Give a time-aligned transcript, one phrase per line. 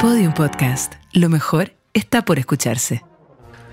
[0.00, 0.92] Podium Podcast.
[1.12, 3.02] Lo mejor está por escucharse.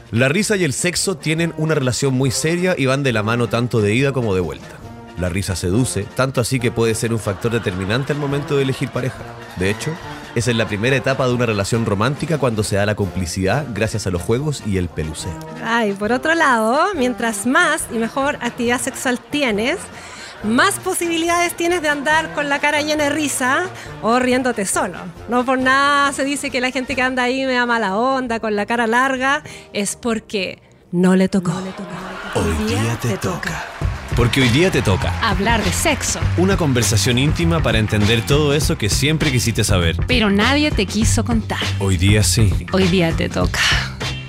[0.09, 3.47] La risa y el sexo tienen una relación muy seria y van de la mano
[3.47, 4.75] tanto de ida como de vuelta.
[5.19, 8.89] La risa seduce, tanto así que puede ser un factor determinante al momento de elegir
[8.89, 9.19] pareja.
[9.57, 9.91] De hecho,
[10.33, 14.09] es la primera etapa de una relación romántica cuando se da la complicidad gracias a
[14.09, 15.37] los juegos y el peluceo.
[15.63, 19.77] Ay, por otro lado, mientras más y mejor actividad sexual tienes,
[20.45, 23.65] más posibilidades tienes de andar con la cara llena de risa
[24.01, 24.97] o riéndote solo.
[25.29, 28.39] No por nada se dice que la gente que anda ahí me da mala onda,
[28.39, 31.53] con la cara larga, es porque no le tocó.
[32.35, 33.65] Hoy día te toca.
[34.15, 35.13] Porque hoy día te toca.
[35.27, 36.19] Hablar de sexo.
[36.37, 39.97] Una conversación íntima para entender todo eso que siempre quisiste saber.
[40.07, 41.59] Pero nadie te quiso contar.
[41.79, 42.49] Hoy día sí.
[42.71, 43.59] Hoy día te toca.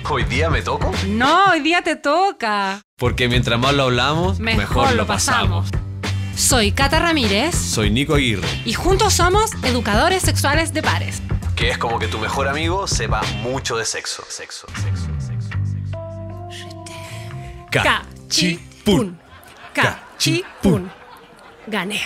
[0.09, 0.91] ¿Hoy día me toco?
[1.07, 2.81] No, hoy día te toca.
[2.97, 5.69] Porque mientras más lo hablamos, mejor, lo pasamos.
[6.37, 8.47] Soy Cata Ramírez Soy Nico Aguirre.
[8.63, 11.21] y juntos somos educadores sexuales de pares.
[11.55, 14.23] Que es como que tu mejor amigo sepa mucho de sexo.
[14.29, 15.49] Sexo, sexo, sexo.
[17.71, 19.19] Cachipún.
[19.73, 20.91] Cachipún.
[21.65, 22.01] Gané.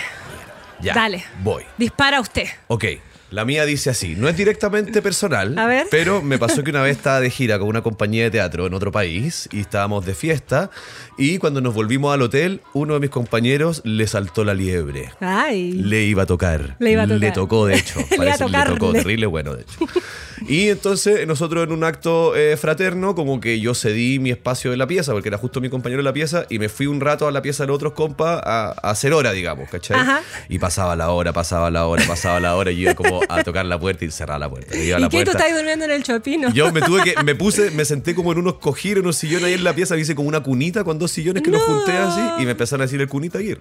[0.80, 0.94] Ya.
[0.94, 1.24] Dale.
[1.42, 1.64] Voy.
[1.76, 2.48] Dispara usted.
[2.68, 2.84] Ok.
[3.32, 5.86] La mía dice así, no es directamente personal, A ver.
[5.90, 8.74] pero me pasó que una vez estaba de gira con una compañía de teatro en
[8.74, 10.70] otro país y estábamos de fiesta
[11.16, 15.12] y cuando nos volvimos al hotel, uno de mis compañeros le saltó la liebre.
[15.20, 15.72] Ay.
[15.72, 16.76] Le iba a tocar.
[16.78, 17.32] Le iba a tocar.
[17.32, 18.00] tocó, de hecho.
[18.10, 19.78] Le Parece que le tocó terrible, bueno, de hecho.
[20.48, 24.76] Y entonces nosotros en un acto eh, fraterno, como que yo cedí mi espacio de
[24.76, 27.26] la pieza, porque era justo mi compañero en la pieza, y me fui un rato
[27.26, 29.98] a la pieza de los otros compas a, a hacer hora, digamos, ¿cachai?
[29.98, 30.22] Ajá.
[30.48, 33.42] Y pasaba la hora, pasaba la hora, pasaba la hora, y yo iba como a
[33.44, 34.76] tocar la puerta y cerrar la puerta.
[34.76, 36.52] Y, iba a ¿Y la qué tú estás durmiendo en el chopino?
[36.52, 39.54] Yo me tuve que, me puse, me senté como en unos cojines, unos sillones ahí
[39.54, 41.66] en la pieza, me hice como una cunita con dos sillones que los No.
[41.66, 43.60] junté así y me empezaron a decir el cunita ir.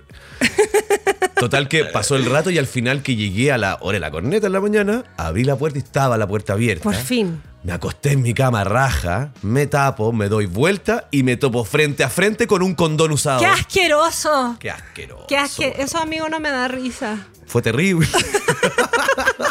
[1.41, 4.11] Total que pasó el rato y al final que llegué a la hora de la
[4.11, 6.83] corneta en la mañana, abrí la puerta y estaba la puerta abierta.
[6.83, 7.41] Por fin.
[7.63, 12.03] Me acosté en mi cama raja, me tapo, me doy vuelta y me topo frente
[12.03, 13.39] a frente con un condón usado.
[13.39, 14.55] ¡Qué asqueroso!
[14.59, 15.25] Qué asqueroso.
[15.27, 17.17] ¡Qué asque- Eso, amigo, no me da risa.
[17.47, 18.07] Fue terrible.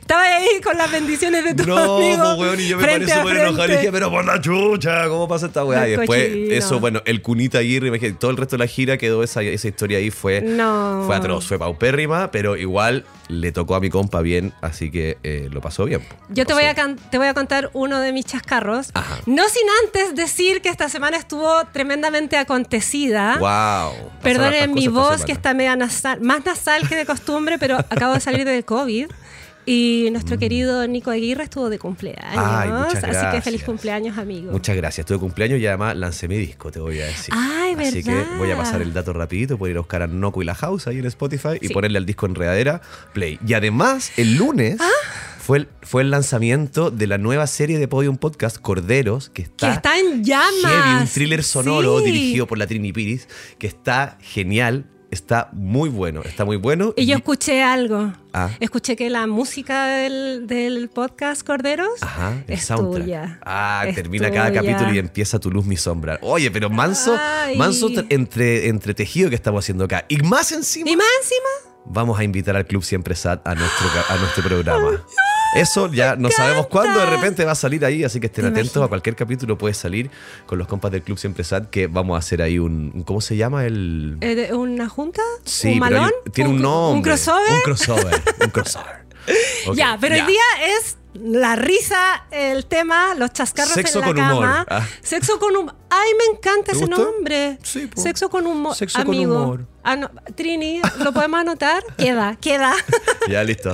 [0.00, 2.22] Estaba ahí con las bendiciones de tu No, amigo.
[2.36, 5.26] pues weón, y yo me a súper enojado y dije, pero por la chucha, ¿cómo
[5.28, 5.88] pasa esta weá?
[5.88, 6.52] Y después, cochinos.
[6.52, 9.68] eso, bueno, el Cunita Aguirre, imagínate, todo el resto de la gira quedó esa, esa
[9.68, 11.02] historia ahí, fue, No.
[11.06, 15.48] fue atroz, fue paupérrima, pero igual le tocó a mi compa bien, así que eh,
[15.50, 16.02] lo pasó bien.
[16.28, 18.90] Yo te Pasó voy, a can- te voy a contar uno de mis chascarros.
[18.92, 19.18] Ajá.
[19.26, 23.38] No sin antes decir que esta semana estuvo tremendamente acontecida.
[23.38, 24.10] Wow.
[24.22, 28.20] Perdonen mi voz, que está media nasal, más nasal que de costumbre, pero acabo de
[28.20, 29.06] salir del COVID.
[29.66, 32.22] Y nuestro querido Nico Aguirre estuvo de cumpleaños.
[32.36, 32.70] Ay,
[33.02, 34.52] Así que feliz cumpleaños, amigo.
[34.52, 35.06] Muchas gracias.
[35.06, 37.32] Tuve cumpleaños y además lancé mi disco, te voy a decir.
[37.36, 40.42] Ay, Así que voy a pasar el dato rapidito, pueden ir a buscar a Noco
[40.42, 41.74] y la House ahí en Spotify y Sí.
[41.74, 42.82] ponerle al disco Enredadera
[43.14, 43.38] Play.
[43.46, 44.88] Y además, el lunes Ah.
[45.38, 49.48] fue, el, fue el lanzamiento de la nueva serie de Podium Podcast, Corderos, que que
[49.50, 49.72] está...
[49.74, 50.52] está en llamas.
[50.62, 52.04] heavy, un thriller sonoro Sí.
[52.06, 56.92] dirigido por la Trini Piris, que está genial, está muy bueno, está muy bueno.
[56.96, 58.12] Y yo escuché algo.
[58.32, 58.50] Ah.
[58.60, 63.02] Escuché que la música del, del podcast Corderos Ajá, el es soundtrack.
[63.04, 63.38] tuya.
[63.46, 66.18] Ah, Es termina cada capítulo y empieza tu luz, mi sombra.
[66.20, 67.56] Oye, pero manso, Ay.
[67.56, 70.04] manso tra- entre, entretejido que estamos haciendo acá.
[70.08, 73.86] Y más encima, Y más encima, vamos a invitar al Club Siempre Sat a nuestro,
[74.08, 75.04] a nuestro programa.
[75.54, 78.48] Eso ya no sabemos cuándo de repente va a salir ahí, así que estén ¿Te
[78.60, 80.10] atentos a cualquier capítulo puede salir
[80.46, 83.36] con los compas del Club Siempre Sat que vamos a hacer ahí un, ¿cómo se
[83.36, 84.18] llama el?
[84.20, 85.22] eh, ¿una junta?
[85.44, 86.12] Sí, ¿Un hay malón?
[86.32, 86.96] tiene un, nombre.
[86.96, 87.52] ¿Un crossover?
[87.52, 89.04] Un crossover, un crossover.
[89.74, 90.20] Ya, pero ya.
[90.20, 90.42] el día
[90.78, 94.42] es la risa, el tema, los chascarros Sexo en la con humor.
[94.44, 94.66] cama.
[94.68, 94.86] Ah.
[95.02, 95.74] Sexo con humor.
[95.88, 97.58] Ay, me encanta ¿Te ese nombre.
[97.62, 98.00] Sí, po.
[98.00, 98.74] Sexo con humor.
[98.74, 99.42] Sexo con amigo.
[99.42, 99.66] humor.
[99.84, 101.84] Ah, no, Trini, ¿lo podemos anotar?
[101.98, 102.72] Queda, queda.
[103.28, 103.72] Ya, listo.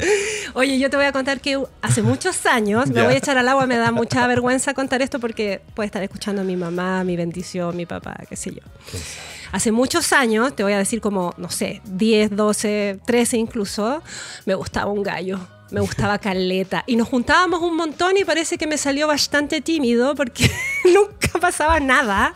[0.55, 3.49] Oye, yo te voy a contar que hace muchos años, me voy a echar al
[3.49, 7.17] agua, me da mucha vergüenza contar esto porque puede estar escuchando a mi mamá, mi
[7.17, 8.61] bendición, mi papá, qué sé yo.
[9.53, 14.03] Hace muchos años, te voy a decir como, no sé, 10, 12, 13 incluso,
[14.47, 15.39] me gustaba un gallo.
[15.71, 16.85] Me gustaba Caleta.
[16.87, 20.51] Y nos juntábamos un montón y parece que me salió bastante tímido porque
[20.85, 22.35] nunca pasaba nada.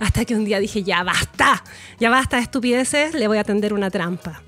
[0.00, 1.62] Hasta que un día dije, ya basta,
[2.00, 4.42] ya basta de estupideces, le voy a tender una trampa.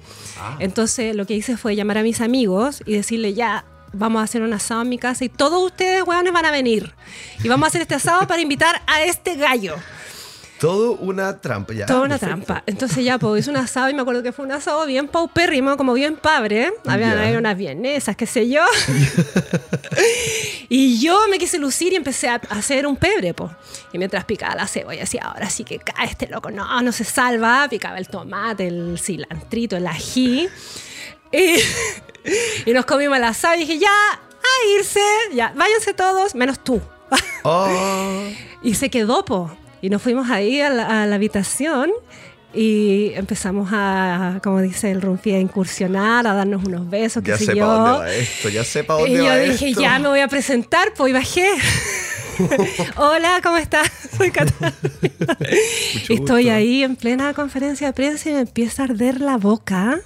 [0.58, 4.42] Entonces lo que hice fue llamar a mis amigos y decirle, ya, vamos a hacer
[4.42, 6.94] un asado en mi casa y todos ustedes, hueones, van a venir.
[7.42, 9.76] Y vamos a hacer este asado para invitar a este gallo.
[10.60, 11.74] Todo una trampa.
[11.74, 12.44] Ya, Toda una perfecto.
[12.46, 12.62] trampa.
[12.66, 15.76] Entonces ya, pues hice un asado y me acuerdo que fue un asado bien paupérrimo,
[15.76, 16.72] como bien padre.
[16.86, 17.20] Habían Ya.
[17.22, 18.62] ahí unas vienesas, qué sé yo.
[20.68, 23.50] y yo me quise lucir y empecé a hacer un pebre, po.
[23.92, 27.04] Y mientras picaba la cebolla, decía, ahora sí que cae este loco, no, no se
[27.04, 27.66] salva.
[27.68, 30.48] Picaba el tomate, el cilantrito, el ají.
[31.32, 31.56] Y,
[32.66, 35.00] y nos comimos el asado y dije, ya, a irse,
[35.34, 36.80] ya, váyanse todos, menos tú.
[37.42, 37.68] Oh.
[38.62, 39.56] Y se quedó, po.
[39.82, 41.90] Y nos fuimos ahí a la, a la habitación
[42.54, 47.38] y empezamos a, como dice el Rumfi, a incursionar, a darnos unos besos, qué Ya
[47.38, 47.66] sé yo.
[47.66, 49.80] dónde va esto, ya sé para Y yo dije, esto.
[49.82, 51.48] ya me voy a presentar, pues y bajé.
[52.96, 53.90] Hola, ¿cómo estás?
[54.16, 54.74] Soy Catalina.
[55.94, 56.34] Estoy gusto.
[56.36, 60.00] ahí en plena conferencia de prensa y me empieza a arder la boca.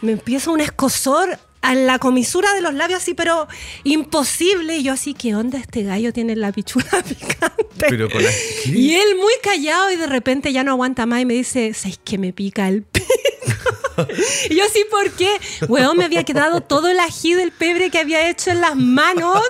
[0.00, 3.48] Me empieza un escosor a la comisura de los labios así, pero
[3.84, 4.76] imposible.
[4.78, 7.86] Y yo así, ¿qué onda este gallo tiene la pichula picante?
[7.88, 8.30] Pero con la-
[8.64, 8.70] ¿qué?
[8.70, 11.98] Y él muy callado y de repente ya no aguanta más y me dice, ¿sabes
[12.04, 13.06] que me pica el pico?
[14.50, 15.28] y yo así, ¿por qué?
[15.68, 19.40] Weón, me había quedado todo el ají del pebre que había hecho en las manos.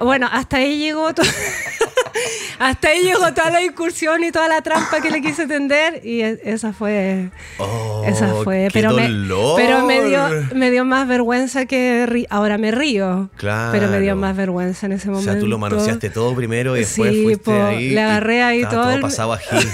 [0.00, 1.22] Bueno, hasta ahí llegó to-
[2.58, 6.22] hasta ahí llegó toda la incursión y toda la trampa que le quise tender y
[6.22, 9.08] e- esa fue Oh, esa fue, pero me,
[9.56, 10.20] pero me dio
[10.54, 13.30] me dio más vergüenza que ri- ahora me río.
[13.36, 13.72] Claro.
[13.72, 15.32] Pero me dio más vergüenza en ese O momento.
[15.32, 17.90] sea, tú lo manoseaste todo primero y después Sí, fuiste po, ahí.
[17.90, 19.46] le agarré y ahí estaba todo el- pasado ají.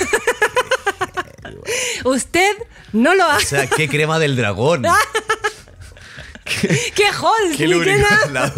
[2.05, 2.53] Usted
[2.95, 3.45] no lo O hace.
[3.47, 4.85] sea, qué crema del dragón.
[6.45, 7.57] ¡Qué Hulk!
[7.57, 8.53] Qué lubricante.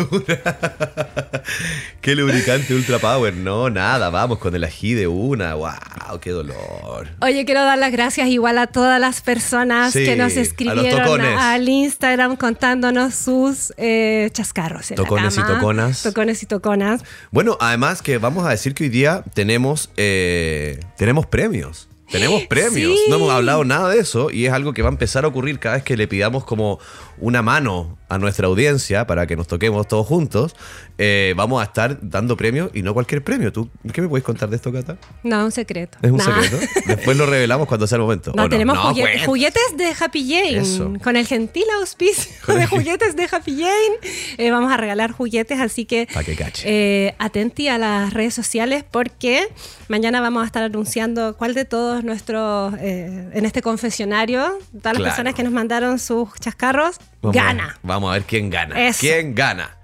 [2.01, 3.33] Qué lubricante ultra power.
[3.35, 5.55] No, nada, vamos con el ají de una.
[5.55, 6.19] ¡Wow!
[6.21, 7.09] ¡Qué dolor!
[7.21, 11.69] Oye, quiero dar las gracias igual a todas las personas Sí, que nos escribieron al
[11.69, 14.91] Instagram contándonos sus eh, chascarros.
[14.91, 16.03] en la Tocones y toconas.
[16.03, 17.03] Tocones y toconas.
[17.31, 21.89] Bueno, además que vamos a decir que hoy día tenemos, eh, tenemos premios.
[22.11, 22.95] Tenemos premios.
[22.97, 23.05] Sí.
[23.11, 25.59] No hemos hablado nada de eso y es algo que va a empezar a ocurrir
[25.59, 26.79] cada vez que le pidamos como
[27.19, 30.55] una mano a nuestra audiencia para que nos toquemos todos juntos.
[30.99, 33.53] Eh, vamos a estar dando premios y no cualquier premio.
[33.53, 34.97] ¿Tú qué me puedes contar de esto, Cata?
[35.25, 35.99] No, un secreto.
[36.03, 36.25] Es un Nah.
[36.43, 36.65] secreto.
[36.87, 38.33] Después lo revelamos cuando sea el momento.
[38.37, 38.79] No, ¿o tenemos
[39.25, 40.59] juguetes de Happy Jane.
[40.59, 40.93] Eso.
[41.03, 43.97] Con el gentil auspicio de el- juguetes de Happy Jane.
[44.39, 46.63] eh, vamos a regalar juguetes, así que Pa' que cache.
[46.65, 49.49] eh, atenti a las redes sociales porque
[49.89, 55.05] mañana vamos a estar anunciando cuál de todos nuestros, en este confesionario, todas las Claro.
[55.05, 57.79] personas que nos mandaron sus chascarros, Vamos a- gana.
[57.83, 58.89] vamos a ver quién gana.
[58.89, 59.01] Eso.
[59.01, 59.77] ¿Quién gana?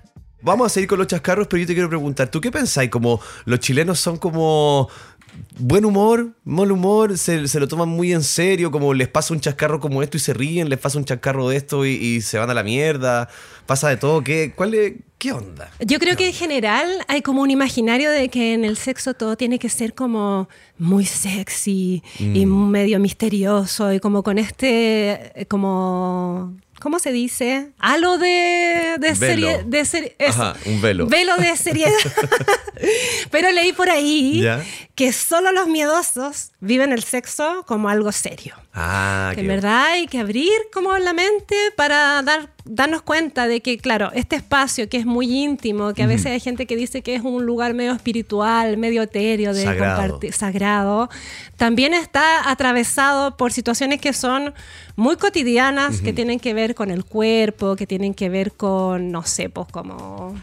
[0.42, 2.90] Vamos a seguir con los chascarros, pero yo te quiero preguntar, ¿tú qué pensáis?
[2.90, 4.88] Como los chilenos son como
[5.56, 9.40] buen humor, mal humor, se, se lo toman muy en serio, como les pasa un
[9.40, 12.38] chascarro como esto y se ríen, les pasa un chascarro de esto y, y se
[12.38, 13.28] van a la mierda,
[13.66, 15.70] pasa de todo, ¿qué, cuál es- qué onda?
[15.80, 19.36] Yo creo que en general hay como un imaginario de que en el sexo todo
[19.36, 22.68] tiene que ser como muy sexy y Mm.
[22.70, 27.70] medio misterioso y como con este, como, ¿cómo se dice?
[27.78, 29.08] Halo de, de
[29.64, 30.42] de seri- eso.
[30.42, 31.06] Ajá, un velo.
[31.06, 31.90] Velo de seriedad.
[33.30, 34.62] Pero leí por ahí Ya.
[34.94, 38.54] que solo los miedosos viven el sexo como algo serio.
[38.74, 43.60] Ah, Que en verdad hay que abrir como la mente para dar, darnos cuenta de
[43.60, 47.02] que, claro, este espacio que es muy íntimo, que a veces hay gente que dice
[47.02, 50.00] que es un lugar medio espiritual, medio etéreo, de Sagrado.
[50.02, 51.10] compartir, sagrado,
[51.58, 54.54] también está atravesado por situaciones que son
[54.96, 59.24] muy cotidianas, que tienen que ver con el cuerpo, que tienen que ver con, no
[59.24, 60.34] sé, pues como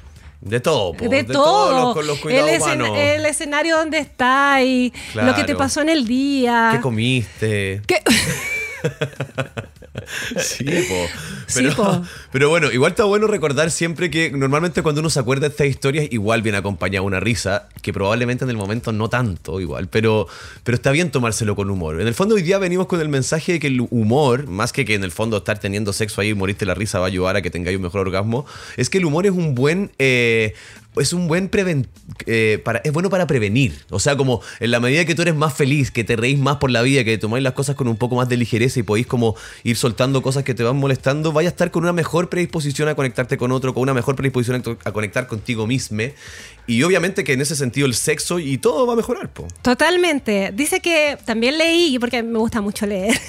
[0.41, 1.85] De todo, po, de, todos todo.
[1.85, 2.97] los- con los cuidados el, escen- humanos.
[2.97, 5.57] el escenario donde está y lo que te Claro.
[5.57, 6.69] pasó en el día.
[6.73, 7.81] ¿Qué comiste?
[7.85, 8.01] ¿Qué?
[10.39, 11.07] Sí, po.
[11.47, 12.03] Sí, Pero, po.
[12.31, 15.67] pero bueno, igual está bueno recordar siempre que normalmente cuando uno se acuerda de estas
[15.67, 20.27] historias, igual viene acompañada una risa, que probablemente en el momento no tanto, igual, pero,
[20.63, 21.99] pero está bien tomárselo con humor.
[22.01, 24.85] En el fondo, hoy día venimos con el mensaje de que el humor, más que
[24.85, 27.35] que en el fondo estar teniendo sexo ahí y morirte la risa va a ayudar
[27.35, 28.45] a que tengáis un mejor orgasmo,
[28.77, 29.91] es que el humor es un buen.
[29.97, 30.53] eh,
[30.97, 31.87] es un buen preven
[32.25, 33.85] eh, para, es bueno para prevenir.
[33.89, 36.57] O sea, como en la medida que tú eres más feliz, que te reís más
[36.57, 39.07] por la vida, que tomáis las cosas con un poco más de ligereza y podéis
[39.07, 42.89] como ir soltando cosas que te van molestando, vaya a estar con una mejor predisposición
[42.89, 45.89] a conectarte con otro, con una mejor predisposición a, conectar contigo mismo.
[46.67, 49.47] Y obviamente que en ese sentido el sexo y todo va a mejorar, po.
[49.63, 50.51] Totalmente.
[50.53, 53.19] Dice que también leí, porque me gusta mucho leer,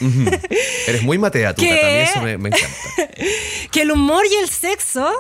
[0.87, 2.67] Eres muy matea, mí eso me, me encanta.
[3.71, 5.11] que el humor y el sexo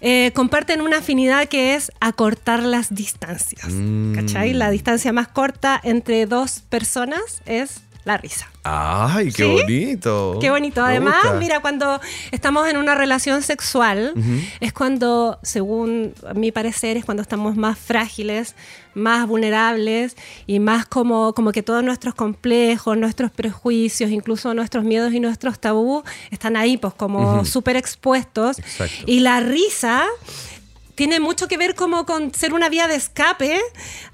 [0.00, 3.68] eh, comparten una afinidad que es acortar las distancias.
[3.68, 4.14] Mm.
[4.14, 4.52] ¿Cachai?
[4.52, 8.48] La distancia más corta entre dos personas es la risa.
[8.62, 9.50] Ay, qué ¿Sí?
[9.50, 10.38] bonito.
[10.40, 10.80] Qué bonito.
[10.80, 11.38] Me Además, gusta.
[11.38, 14.14] mira, cuando estamos en una relación sexual,
[14.60, 18.54] es cuando, según mi parecer, es cuando estamos más frágiles,
[18.94, 25.12] más vulnerables y más como, como que todos nuestros complejos, nuestros prejuicios, incluso nuestros miedos
[25.12, 28.60] y nuestros tabús están ahí, pues como súper expuestos.
[28.60, 28.94] Exacto.
[29.06, 30.06] Y la risa
[30.96, 33.60] tiene mucho que ver como con ser una vía de escape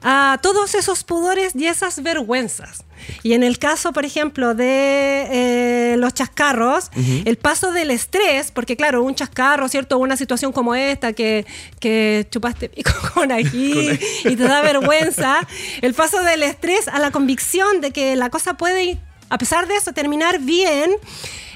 [0.02, 2.84] a todos esos pudores y esas vergüenzas.
[3.24, 6.90] Y en el caso, por ejemplo, de eh, los chascarros,
[7.24, 9.98] el paso del estrés, porque claro, un chascarro, ¿cierto?
[9.98, 11.44] Una situación como esta, que,
[11.80, 15.38] que chupaste pico con ají y te da vergüenza,
[15.80, 18.98] el paso del estrés a la convicción de que la cosa puede,
[19.30, 20.92] a pesar de eso, terminar bien,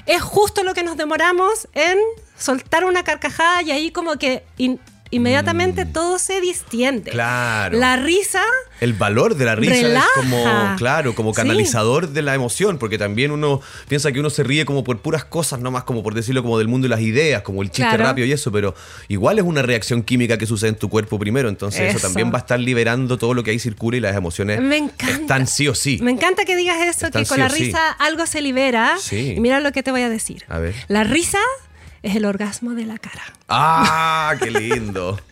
[0.05, 1.97] es justo lo que nos demoramos en
[2.37, 4.79] soltar una carcajada y ahí como que in-
[5.11, 7.11] inmediatamente todo se distiende.
[7.11, 7.77] Claro.
[7.77, 8.41] La risa
[8.79, 10.05] El valor de la risa Relaja.
[10.15, 10.45] es como,
[10.77, 11.37] claro, como Sí.
[11.37, 15.25] canalizador de la emoción, porque también uno piensa que uno se ríe como por puras
[15.25, 17.89] cosas, no más como por decirlo, como del mundo de las ideas, como el chiste
[17.89, 18.03] Claro.
[18.03, 18.75] rápido y eso, pero
[19.07, 22.07] igual es una reacción química que sucede en tu cuerpo primero, entonces eso, Eso.
[22.07, 25.11] también va a estar liberando todo lo que ahí circula y las emociones Me encanta.
[25.21, 25.97] están sí o sí.
[26.01, 27.63] Me encanta que digas eso, Están que con sí la sí.
[27.65, 28.97] risa algo se libera.
[28.99, 29.33] Sí.
[29.37, 30.43] Y mira lo que te voy a decir.
[30.49, 30.75] A ver.
[30.87, 31.39] La risa
[32.03, 33.23] es el orgasmo de la cara.
[33.49, 35.19] ¡Ah, qué lindo!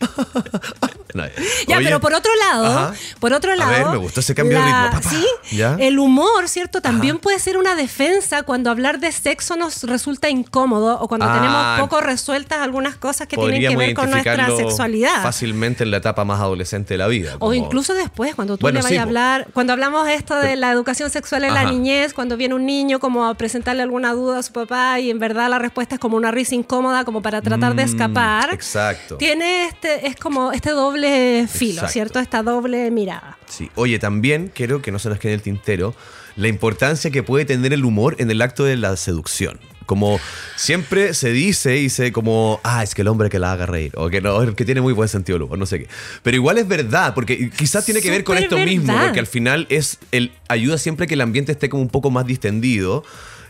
[1.14, 1.24] No,
[1.66, 2.94] Ya, oye, pero por otro lado, Ajá.
[3.20, 5.08] por otro A lado, ver, me gustó ese cambio de ritmo, papá.
[5.08, 5.74] Sí, ¿Ya?
[5.80, 6.82] el humor, ¿cierto?
[6.82, 11.32] También puede ser una defensa cuando hablar de sexo nos resulta incómodo o cuando Ah.
[11.34, 15.22] tenemos poco resueltas algunas cosas que tienen que ver con nuestra sexualidad.
[15.22, 17.36] fácilmente en la etapa más adolescente de la vida.
[17.38, 20.56] O incluso después, cuando tú Bueno, le vayas sí, a hablar, cuando hablamos esto de
[20.56, 24.40] la educación sexual en la niñez, cuando viene un niño como a presentarle alguna duda
[24.40, 27.42] a su papá y en verdad la respuesta es como una risa incómoda, como para
[27.42, 28.52] tratar de Mm, escapar.
[28.54, 29.16] exacto.
[29.16, 31.92] Tiene este, es como este doble filo, Exacto.
[31.92, 32.20] ¿cierto?
[32.20, 33.38] Esta doble mirada.
[33.46, 33.70] Sí.
[33.74, 35.94] Oye, también quiero que no se nos quede el tintero
[36.36, 39.58] la importancia que puede tener el humor en el acto de la seducción.
[39.86, 40.18] Como
[40.56, 43.92] siempre se dice y se como, ah, es que el hombre que la haga reír,
[43.96, 45.88] o que no, que tiene muy buen sentido del humor, no sé qué.
[46.24, 49.66] Pero igual es verdad, porque quizás tiene que ver con esto mismo, porque al final
[49.70, 53.04] es el ayuda siempre que el ambiente esté como un poco más distendido.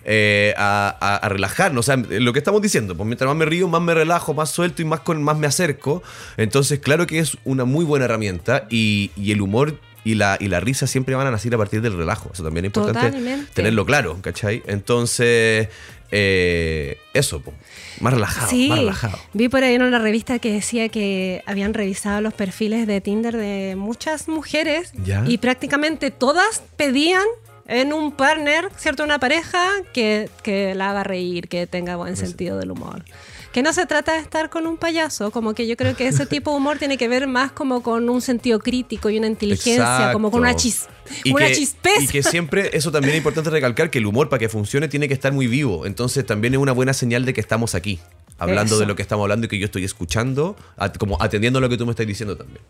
[0.08, 3.44] Eh, a, a- a relajarnos, o sea, lo que estamos diciendo, pues mientras más me
[3.44, 6.02] río, más me relajo, más suelto y más, con, más me acerco.
[6.36, 10.46] Entonces, claro que es una muy buena herramienta y, y el humor y la, y
[10.46, 12.30] la risa siempre van a nacer a partir del relajo.
[12.32, 13.50] Eso también es importante Totalmente.
[13.52, 14.62] tenerlo claro, ¿cachai?
[14.68, 15.68] Entonces,
[16.12, 17.52] eh, eso, po,
[18.00, 19.18] más relajado, Sí, más relajado.
[19.32, 23.36] vi por ahí en una revista que decía que habían revisado los perfiles de Tinder
[23.36, 25.25] de muchas mujeres Ya.
[25.26, 27.25] y prácticamente todas pedían
[27.68, 29.04] en un partner, ¿cierto?
[29.04, 33.04] Una pareja que, que la haga reír, que tenga buen sentido del humor.
[33.52, 36.26] Que no se trata de estar con un payaso, como que yo creo que ese
[36.26, 40.11] tipo de humor tiene que ver más como con un sentido crítico y una inteligencia,
[40.12, 40.87] como con una, chis,
[41.25, 42.02] y una que, chispeza.
[42.02, 45.08] Y que siempre, eso también es importante recalcar, que el humor para que funcione tiene
[45.08, 45.87] que estar muy vivo.
[45.87, 47.99] Entonces también es una buena señal de que estamos aquí,
[48.38, 48.80] hablando Eso.
[48.80, 50.54] de lo que estamos hablando y que yo estoy escuchando,
[50.99, 52.61] como atendiendo a lo que tú me estás diciendo también.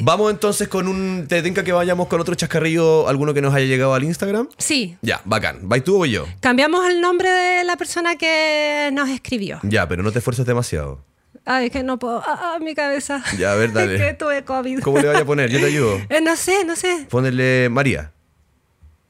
[0.00, 1.26] Vamos entonces con un...
[1.28, 4.48] ¿Te tinca que vayamos con otro chascarrillo, alguno que nos haya llegado al Instagram?
[4.58, 5.60] Sí, Ya, bacán.
[5.62, 6.26] ¿Vais tú o yo?
[6.40, 9.60] cambiamos el nombre de la persona que nos escribió.
[9.62, 11.04] Ya, pero no te esfuerces demasiado.
[11.46, 12.22] Ay, que no puedo.
[12.26, 13.22] Ah, ah, mi cabeza.
[13.38, 13.96] Ya, a ver, dale.
[13.96, 14.80] Es que tuve COVID.
[14.80, 15.50] ¿Cómo le vaya a poner?
[15.50, 15.98] Yo te ayudo.
[16.08, 17.06] Eh, no sé, no sé.
[17.10, 18.12] Ponerle María.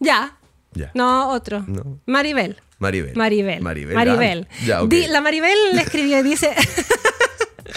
[0.01, 0.37] Ya.
[0.73, 0.91] Ya.
[0.95, 1.65] No, otro.
[1.69, 2.01] No.
[2.07, 2.61] Maribel.
[2.79, 3.15] Maribel.
[3.15, 3.63] Maribel.
[3.63, 3.95] Maribel.
[3.95, 4.49] Maribel.
[4.51, 4.91] ah, Ya, ok.
[4.91, 6.51] Di- la Maribel le escribió y dice...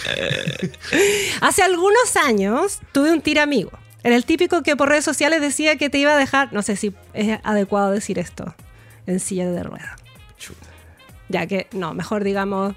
[1.40, 3.70] Hace algunos años tuve un tiramigo.
[4.02, 6.76] Era el típico que por redes sociales decía que te iba a dejar, no sé
[6.76, 8.54] si es adecuado decir esto,
[9.06, 9.62] en silla de.
[10.38, 10.66] Chuta.
[11.28, 12.74] Ya que, no, mejor digamos...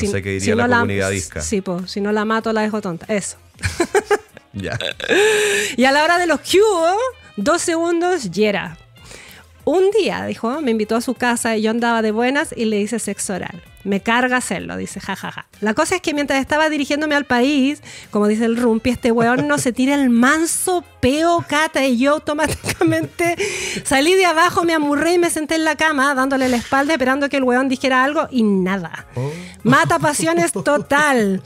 [0.00, 1.40] No sé qué diría la comunidad disca.
[1.40, 3.06] Sí, pues, si no la mato la dejo tonta.
[3.12, 3.36] Eso.
[4.52, 4.76] Ya.
[5.76, 6.96] Y a la hora de los que hubo,
[7.36, 8.76] dos segundos y era.
[9.64, 12.80] Un día, dijo, me invitó a su casa y yo andaba de buenas y le
[12.80, 13.62] hice sexo oral.
[13.82, 15.46] Me carga hacerlo, dice, jajaja.
[15.60, 19.48] La cosa es que mientras estaba dirigiéndome al país, como dice el rumpi, este weón
[19.48, 23.36] no se tira el manso peo cata y yo automáticamente
[23.84, 27.28] salí de abajo, me amurré y me senté en la cama dándole la espalda esperando
[27.28, 29.06] que el weón dijera algo y nada.
[29.62, 31.42] Mata pasiones total.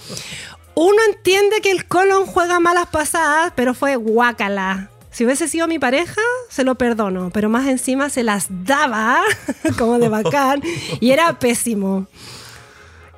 [0.75, 4.91] Uno entiende que el colon juega malas pasadas, pero fue guácala.
[5.15, 9.23] Si hubiese sido mi pareja, se lo perdono, pero más encima se las daba,
[9.79, 10.61] como de bacán,
[11.01, 12.09] y era pésimo.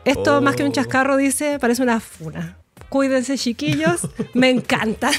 [0.04, 0.40] Esto, Oh.
[0.42, 2.58] más que un chascarro, dice, parece una funa.
[2.90, 4.02] Cuídense, chiquillos,
[4.34, 5.10] me encanta.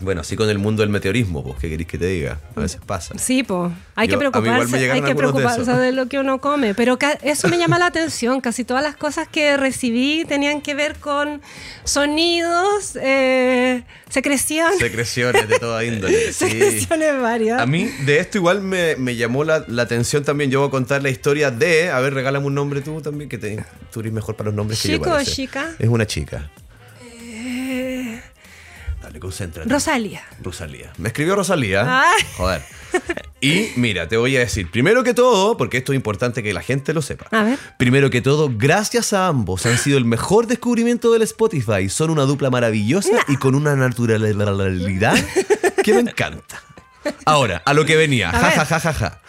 [0.00, 2.38] Bueno, así con el mundo del meteorismo, pues, ¿qué queréis que te diga?
[2.54, 3.16] A veces pasa.
[3.18, 5.78] Sí, pues, hay Yo- que preocuparse, hay que de preocuparse esos.
[5.78, 9.26] de, lo que uno come, pero eso me llama la atención, casi todas las cosas
[9.26, 11.40] que recibí tenían que ver con
[11.84, 16.16] sonidos, eh, secreción, Secreciones de toda índole.
[16.32, 16.46] Sí.
[16.50, 17.60] secreciones varias.
[17.60, 20.50] A mí de esto igual me, me llamó la, la atención también.
[20.50, 21.90] Yo voy a contar la historia de...
[21.90, 24.82] A ver, regálame un nombre tú también, que te, tú eres mejor para los nombres
[24.82, 24.98] que yo.
[24.98, 25.70] ¿Chico o chica?
[25.78, 26.50] Es una chica.
[29.06, 29.70] Dale, concéntrate.
[29.70, 30.24] Rosalia.
[30.42, 30.92] Rosalía.
[30.98, 32.02] Me escribió Rosalía.
[32.36, 32.60] Joder.
[33.40, 36.60] Y mira, te voy a decir, primero que todo, porque esto es importante que la
[36.60, 37.26] gente lo sepa.
[37.30, 37.58] A ver.
[37.78, 41.88] Primero que todo, gracias a ambos han sido el mejor descubrimiento del Spotify.
[41.88, 45.14] Son una dupla maravillosa y con una naturalidad
[45.84, 46.60] que me encanta.
[47.26, 48.32] Ahora, a lo que venía.
[48.32, 49.20] Ja, ja, ja, ja, ja.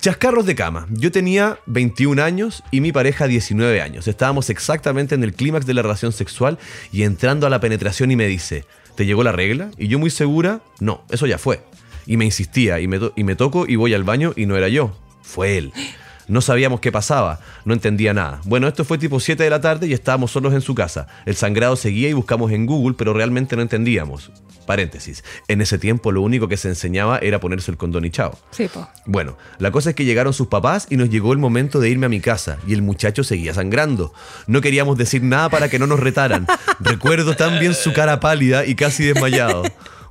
[0.00, 0.86] Chascarros de cama.
[0.90, 4.06] Yo tenía 21 años y mi pareja 19 años.
[4.06, 6.58] Estábamos exactamente en el clímax de la relación sexual
[6.92, 9.70] y entrando a la penetración y me dice, ¿te llegó la regla?
[9.78, 11.62] Y yo muy segura, no, eso ya fue.
[12.06, 14.68] Y me insistía y me, y me toco y voy al baño y no era
[14.68, 15.72] yo, fue él.
[16.26, 18.40] No sabíamos qué pasaba, no entendía nada.
[18.44, 21.06] Bueno, esto fue tipo 7 de la tarde y estábamos solos en su casa.
[21.26, 24.30] El sangrado seguía y buscamos en Google, pero realmente no entendíamos.
[24.66, 25.22] Paréntesis.
[25.48, 28.38] En ese tiempo lo único que se enseñaba era ponerse el condón y chao.
[28.50, 28.88] Sí, po.
[29.04, 32.06] Bueno, la cosa es que llegaron sus papás y nos llegó el momento de irme
[32.06, 34.14] a mi casa y el muchacho seguía sangrando.
[34.46, 36.46] No queríamos decir nada para que no nos retaran.
[36.80, 39.64] Recuerdo tan bien su cara pálida y casi desmayado.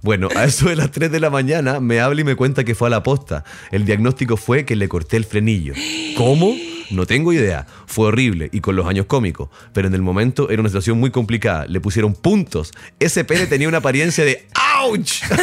[0.03, 2.75] Bueno, a eso de las 3 de la mañana me habla y me cuenta que
[2.75, 3.45] fue a la posta.
[3.71, 5.73] El diagnóstico fue que le corté el frenillo.
[6.17, 6.53] ¿Cómo?
[6.91, 7.65] No tengo idea.
[7.87, 9.47] Fue horrible y con los años cómicos.
[9.71, 11.67] Pero en el momento era una situación muy complicada.
[11.67, 12.73] Le pusieron puntos.
[12.99, 14.45] Ese pene tenía una apariencia de
[14.75, 15.07] ¡Auch!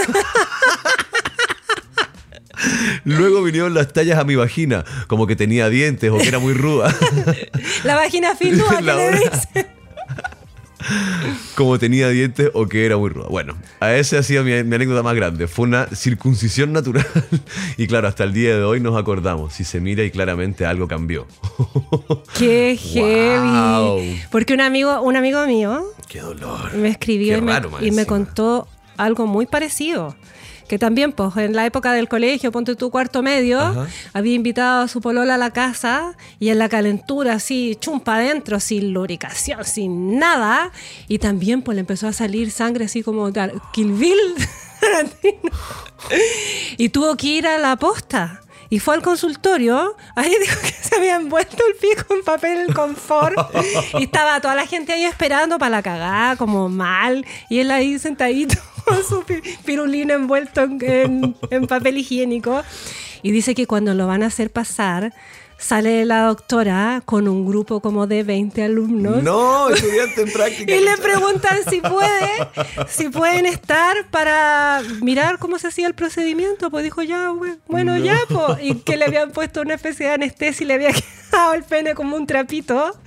[3.05, 6.53] Luego vinieron las tallas a mi vagina, como que tenía dientes o que era muy
[6.53, 6.95] ruda.
[7.85, 9.80] La vagina filúa, ¿qué La le.
[11.55, 13.27] Como tenía dientes o que era muy ruda.
[13.29, 15.47] Bueno, a ese ha sido mi, mi anécdota más grande.
[15.49, 17.07] Fue una circuncisión natural.
[17.77, 19.55] Y claro, hasta el día de hoy nos acordamos.
[19.55, 21.27] Si se mira y claramente algo cambió.
[22.39, 24.21] Qué heavy.
[24.31, 26.75] Porque un amigo, un amigo mío ¡Qué dolor!
[26.75, 28.05] me escribió y, me, raro, más y me encima.
[28.07, 30.15] contó algo muy parecido.
[30.71, 33.89] Que también, pues, en la época del colegio, ponte tu cuarto medio, Ajá.
[34.13, 38.61] había invitado a su polola a la casa y en la calentura, así, chumpa adentro,
[38.61, 40.71] sin lubricación, sin nada.
[41.09, 43.33] Y también, pues, le empezó a salir sangre así como
[43.73, 44.37] Kill Bill.
[46.79, 48.41] Y tuvo que ir a la posta.
[48.71, 53.37] Y fue al consultorio, ahí dijo que se había envuelto el pico en papel confort
[53.99, 57.99] y estaba toda la gente ahí esperando para la cagada, como mal, y él ahí
[57.99, 58.55] sentadito
[58.91, 62.63] con su pi- pirulina envuelto en, en- en papel higiénico.
[63.23, 65.13] Y dice que cuando lo van a hacer pasar,
[65.59, 69.23] sale la doctora con un grupo como de 20 alumnos.
[69.23, 70.75] No, estudiante en práctica.
[70.75, 72.31] Y le preguntan si puede,
[72.89, 76.71] si pueden estar para mirar cómo se hacía el procedimiento.
[76.71, 78.59] Pues dijo, ya, güey, bueno, ya, pues.
[78.63, 80.91] Y que le habían puesto una especie de anestesia y le había
[81.31, 82.99] quedado el pene como un trapito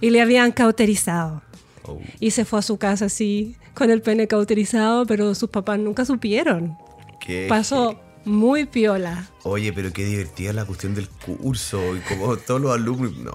[0.00, 1.42] y le habían cauterizado.
[1.88, 2.00] Oh.
[2.20, 6.04] Y se fue a su casa así, con el pene cauterizado, pero sus papás nunca
[6.04, 6.76] supieron.
[7.20, 9.26] Qué Pasó muy piola.
[9.44, 13.16] Oye, pero qué divertida la cuestión del curso y como todos los alumnos.
[13.16, 13.32] No,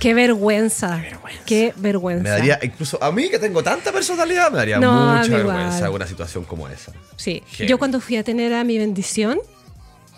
[0.00, 1.02] Qué vergüenza.
[1.44, 2.22] Qué vergüenza.
[2.22, 5.92] me daría, incluso a mí que tengo tanta personalidad, me daría No, mucha vergüenza igual.
[5.96, 6.92] una situación como esa.
[7.16, 9.38] Sí, yo cuando fui a tener a mi bendición,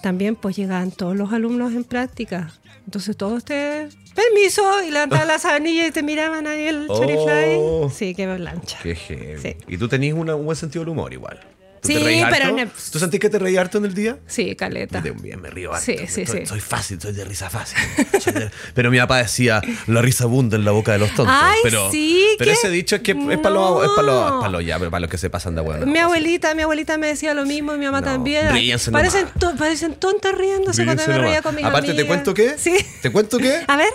[0.03, 2.53] también pues llegaban todos los alumnos en práctica.
[2.85, 3.89] Entonces todos te...
[4.19, 6.99] Permiso, y levantaban las sabanillas y te miraban ahí el Oh.
[6.99, 7.91] chorifly.
[7.95, 8.79] Sí, qué lancha.
[8.83, 9.41] Qué heavy.
[9.41, 9.57] Sí.
[9.69, 11.39] Y tú tenías una- un buen sentido del humor igual.
[11.81, 12.57] ¿Tú te Sí, pero
[12.93, 14.19] ¿Tú sentís que te reí harto en el día?
[14.27, 15.03] Sí, caleta.
[15.03, 15.85] Yo también me río harto.
[15.85, 16.47] Sí, sí, soy, sí.
[16.47, 17.79] soy fácil, soy de risa fácil.
[18.35, 21.35] De- Pero mi papá decía, la risa abunda en la boca de los tontos.
[21.39, 24.33] Ay, pero, sí, Pero ese dicho es que es para los, es para los, es
[24.39, 25.87] para los- ya, pero para los que se pasan de bueno.
[25.87, 28.51] Mi abuelita, mi abuelita me decía lo mismo y mi mamá No, también.
[28.53, 32.57] ríense parecen, to- parecen tontas riéndose cuando me reía con mis Aparte, ¿te cuento qué?
[32.59, 32.75] Sí.
[33.03, 33.63] ¿Te cuento qué?
[33.69, 33.89] A ver.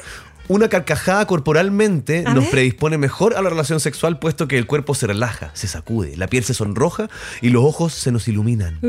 [0.49, 5.08] Una carcajada corporalmente nos predispone mejor a la relación sexual puesto que el cuerpo se
[5.08, 7.10] relaja, se sacude, la piel se sonroja
[7.41, 8.79] y los ojos se nos iluminan.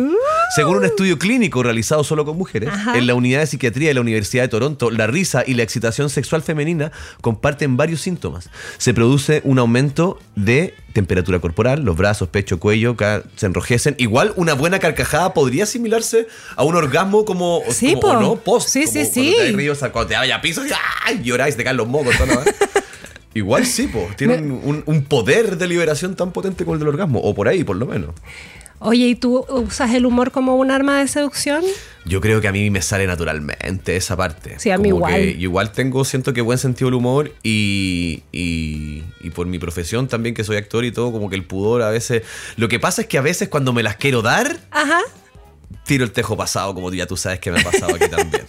[0.57, 2.99] Según un estudio clínico realizado solo con mujeres, Ajá.
[2.99, 6.11] en la unidad de psiquiatría de la Universidad de Toronto, la risa y la excitación
[6.11, 6.91] sexual femenina
[7.21, 8.51] comparten varios síntomas.
[8.79, 12.97] Se produce un aumento de temperatura corporal, los brazos, pecho, cuello
[13.37, 13.97] se enrojecen.
[13.99, 16.27] Igual una buena carcajada podría asimilarse
[16.57, 18.21] a un orgasmo como, Sí, como- o po.
[18.21, 18.69] no, post.
[18.71, 19.35] Sí, como sí, sí.
[19.37, 20.63] te hay ríos, cuando te vaya a piso
[21.05, 21.21] ¡ay!
[21.23, 22.17] lloráis, te caen los mocos.
[22.17, 22.43] toda.
[23.35, 24.09] Igual sí, po.
[24.17, 27.19] Tiene un, un- un poder de liberación tan potente como el del orgasmo.
[27.21, 28.11] O por ahí, por lo menos.
[28.87, 31.65] Oye, ¿y tú usas el humor como un arma de seducción?
[32.05, 34.59] Yo creo que a mí me sale naturalmente esa parte.
[34.59, 35.15] Sí, a mí Como igual.
[35.15, 40.07] que igual tengo, siento que buen sentido del humor y, y, y por mi profesión
[40.07, 42.25] también, que soy actor y todo, como que el pudor a veces...
[42.57, 45.01] Lo que pasa es que a veces cuando me las quiero dar, Ajá.
[45.85, 48.47] Tiro el tejo pasado, como ya tú sabes que me ha pasado aquí también.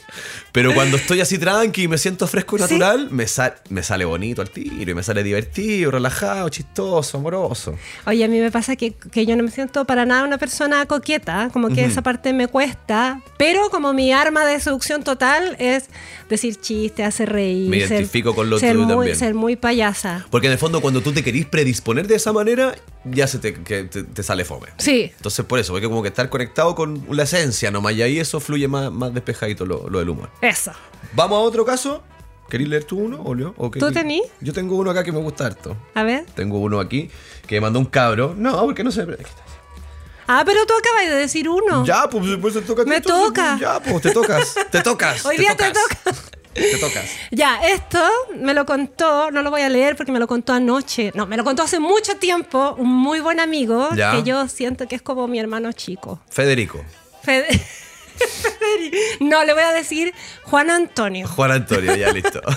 [0.52, 2.63] Pero cuando estoy así tranqui y me siento fresco y Sí.
[2.63, 7.76] natural, me, sal- me sale bonito al tiro y me sale divertido, relajado, chistoso, amoroso.
[8.06, 10.86] Oye, a mí me pasa que, que yo no me siento para nada una persona
[10.86, 15.86] coqueta, como que esa parte me cuesta, pero como mi arma de seducción total es
[16.30, 19.15] decir chistes, hacer reír, Me ser- identifico con lo ser tuyo muy, también.
[19.17, 20.26] ser muy payasa.
[20.32, 23.54] Porque en el fondo cuando tú te querís predisponer de esa manera, ya se te,
[23.54, 24.67] que te, te sale fome.
[24.78, 28.01] Sí, Entonces por eso, hay que como que estar conectado con la esencia nomás y
[28.01, 30.29] ahí eso fluye más, más despejadito lo, lo del humor.
[30.41, 30.71] eso.
[31.13, 32.01] Vamos a otro caso.
[32.49, 33.53] ¿Querés leer tú uno, Olio?
[33.57, 34.21] ¿O qué- ¿Tú tení?
[34.39, 35.75] Yo tengo uno acá que me gusta harto.
[35.95, 36.25] A ver.
[36.35, 37.09] Tengo uno aquí
[37.47, 38.35] que me mandó un cabro.
[38.38, 39.05] No, porque no sé.
[40.27, 41.85] Ah, pero tú acabas de decir uno.
[41.85, 42.83] Ya, pues después te toca.
[42.85, 43.57] Me entonces, toca.
[43.59, 44.55] Ya, pues te tocas.
[44.71, 45.25] Te tocas.
[45.25, 46.19] Hoy día te toca.
[46.53, 47.05] Te tocas.
[47.31, 47.99] Ya, esto
[48.39, 51.11] me lo contó, no lo voy a leer porque me lo contó anoche.
[51.13, 54.11] No, me lo contó hace mucho tiempo un muy buen amigo Ya.
[54.13, 56.21] que yo siento que es como mi hermano chico.
[56.29, 56.79] Federico.
[57.25, 57.61] Fede-
[59.19, 61.27] No, le voy a decir Juan Antonio.
[61.27, 62.41] Juan Antonio, ya listo.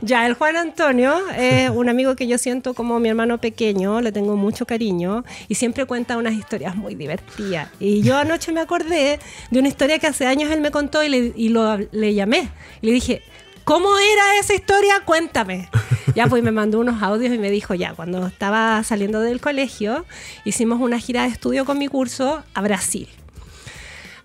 [0.00, 4.10] Ya, el Juan Antonio es un amigo que yo siento como mi hermano pequeño, le
[4.10, 7.68] tengo mucho cariño y siempre cuenta unas historias muy divertidas.
[7.78, 11.10] Y yo anoche me acordé de una historia que hace años él me contó y
[11.10, 12.48] le, y lo, le llamé.
[12.80, 13.22] Y le dije,
[13.64, 15.00] ¿cómo era esa historia?
[15.04, 15.68] Cuéntame.
[16.14, 20.06] Ya, pues me mandó unos audios y me dijo, ya, cuando estaba saliendo del colegio,
[20.44, 23.08] hicimos una gira de estudio con mi curso a Brasil,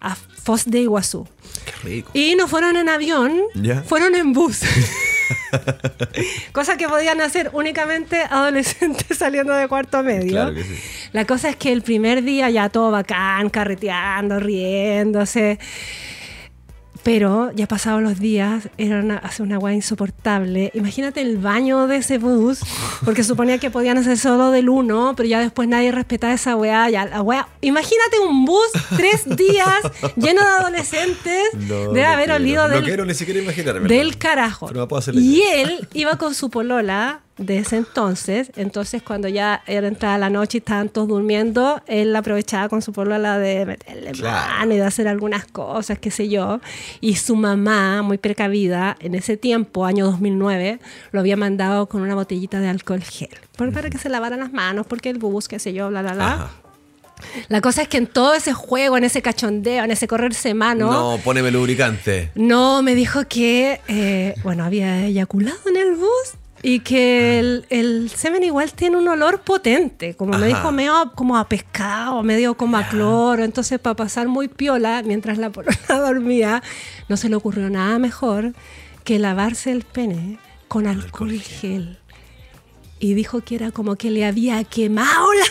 [0.01, 1.27] a Foz de Iguazú.
[1.65, 2.11] Qué rico.
[2.13, 3.83] Y no fueron en avión, Ya.
[3.83, 4.61] fueron en bus.
[6.51, 10.31] cosa que podían hacer únicamente adolescentes saliendo de cuarto medio.
[10.31, 10.75] Claro que sí.
[11.13, 15.59] La cosa es que el primer día ya todo bacán, carreteando, riéndose.
[17.03, 20.69] Pero ya pasados los días, era una, hace una weá insoportable.
[20.75, 22.59] Imagínate el baño de ese bus,
[23.03, 26.89] porque suponía que podían hacer solo del uno, pero ya después nadie respetaba esa weá.
[26.89, 27.47] Ya, la weá.
[27.61, 29.67] Imagínate un bus tres días
[30.15, 31.43] lleno de adolescentes.
[31.55, 32.35] No, Debe no haber quiero.
[32.35, 33.87] olido No del, quiero ni siquiera imaginarme.
[33.87, 34.67] del carajo.
[34.67, 38.51] Pero puedo Y él iba con su polola de ese entonces.
[38.56, 42.93] Entonces, cuando ya era entrada la noche y estaban todos durmiendo, él aprovechaba con su
[42.93, 44.54] polola de meterle Claro.
[44.60, 46.60] mano y de hacer algunas cosas, qué sé yo.
[47.01, 50.80] Y su mamá, muy precavida, en ese tiempo, año 2009,
[51.12, 53.30] lo había mandado con una botellita de alcohol gel.
[53.58, 56.13] por- Para que se lavaran las manos, porque el bus, qué sé yo, bla, bla,
[56.13, 56.34] bla.
[56.34, 56.51] Ajá.
[57.49, 60.91] La cosa es que en todo ese juego, en ese cachondeo, en ese correrse mano,
[60.91, 62.32] No, poneme lubricante.
[62.34, 66.10] no, me dijo que, eh, bueno, había eyaculado en el bus
[66.63, 71.38] y que el, el semen igual tiene un olor potente, como me dijo, medio como
[71.38, 73.43] a pescado, medio como a cloro.
[73.43, 76.62] Entonces, para pasar muy piola, mientras la polola dormía,
[77.10, 78.54] no se le ocurrió nada mejor
[79.04, 81.97] que lavarse el pene con alcohol gel.
[83.00, 85.45] Y dijo que era como que le había quemado la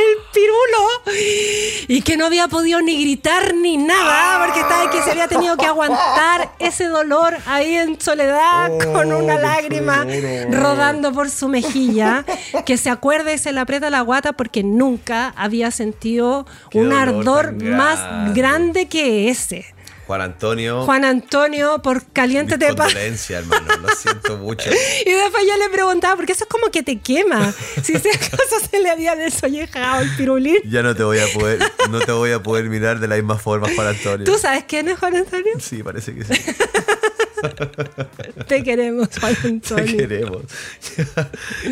[0.00, 5.10] el pirulo y que no había podido ni gritar ni nada porque estaba que se
[5.10, 10.06] había tenido que aguantar ese dolor ahí en soledad con una lágrima
[10.50, 12.24] rodando por su mejilla.
[12.64, 16.92] Que se acuerda y se le aprieta la guata porque nunca había sentido Qué un
[16.92, 19.66] ardor más grande que ese.
[20.10, 20.82] Juan Antonio.
[20.86, 22.92] Juan Antonio, por caliente te pasa.
[22.92, 23.76] condolencias, hermano.
[23.80, 24.68] Lo siento mucho.
[25.06, 27.54] Y después yo le preguntaba, porque eso es como que te quema.
[27.80, 30.56] Si ese acaso se le había desollejado el pirulín.
[30.68, 33.38] Ya no te voy a poder, no te voy a poder mirar de la misma
[33.38, 34.26] forma, Juan Antonio.
[34.26, 35.52] ¿Tú sabes quién es Juan Antonio?
[35.60, 36.32] Sí, parece que sí.
[38.48, 39.96] Te queremos, Juan Te Antonio.
[39.96, 40.42] queremos.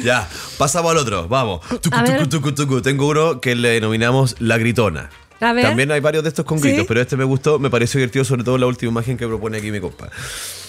[0.05, 1.27] ya, pasamos al otro.
[1.27, 1.67] Vamos.
[1.81, 2.83] Tucu, tucu, tucu.
[2.83, 5.11] Tengo uno que le denominamos la gritona.
[5.41, 5.65] A ver.
[5.65, 6.69] También hay varios de estos con ¿Sí?
[6.69, 9.59] gritos, pero este me gustó, me pareció divertido, sobre todo la última imagen que propone
[9.59, 10.11] aquí mi compa.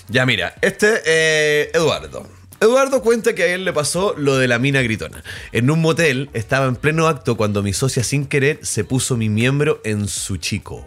[0.10, 2.27] Ya, mira, este, eh, Eduardo.
[2.62, 5.23] Eduardo cuenta que a él le pasó lo de la mina gritona.
[5.53, 9.29] En un motel estaba en pleno acto cuando mi socia sin querer se puso mi
[9.29, 10.86] miembro en su chico.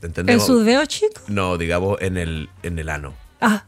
[0.00, 0.46] ¿Te ¿En entendemos?
[0.46, 1.20] su dedo chico?
[1.28, 3.14] No, digamos en el, en el ano.
[3.40, 3.64] Ah,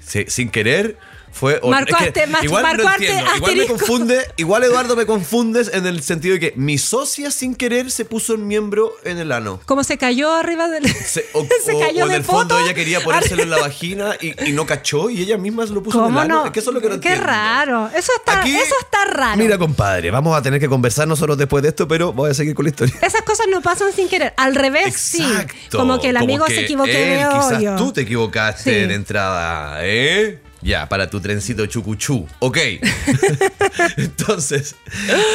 [0.00, 0.98] Sí, sin querer
[1.32, 5.06] fue Marcó arte- ma- igual marcó no arte entiendo, igual me confunde igual Eduardo me
[5.06, 9.18] confundes en el sentido de que mi socia sin querer se puso el miembro en
[9.18, 10.86] el ano como se cayó arriba del.
[10.92, 14.48] Se- o, se cayó o en el fondo ella quería ponérselo en la vagina y,
[14.48, 16.46] y no cachó y ella misma se lo puso en el ¿Cómo ano no?
[16.46, 17.26] es que eso es lo que no Qué entiendo.
[17.26, 17.90] raro.
[17.94, 19.36] Eso está, Aquí- eso está raro.
[19.38, 22.54] mira compadre vamos a tener que conversar nosotros después de esto pero voy a seguir
[22.54, 24.34] con la historia Esas cosas no pasan sin querer.
[24.36, 25.22] Al revés, sí.
[25.22, 25.78] Exacto.
[25.78, 27.24] Como que el amigo que se equivoque él, de
[27.58, 28.86] quizás tú te equivocaste Sí.
[28.88, 30.38] de entrada ¿eh?
[30.62, 32.26] Ya, para tu trencito chucuchú.
[32.40, 32.58] Ok.
[33.96, 34.74] Entonces,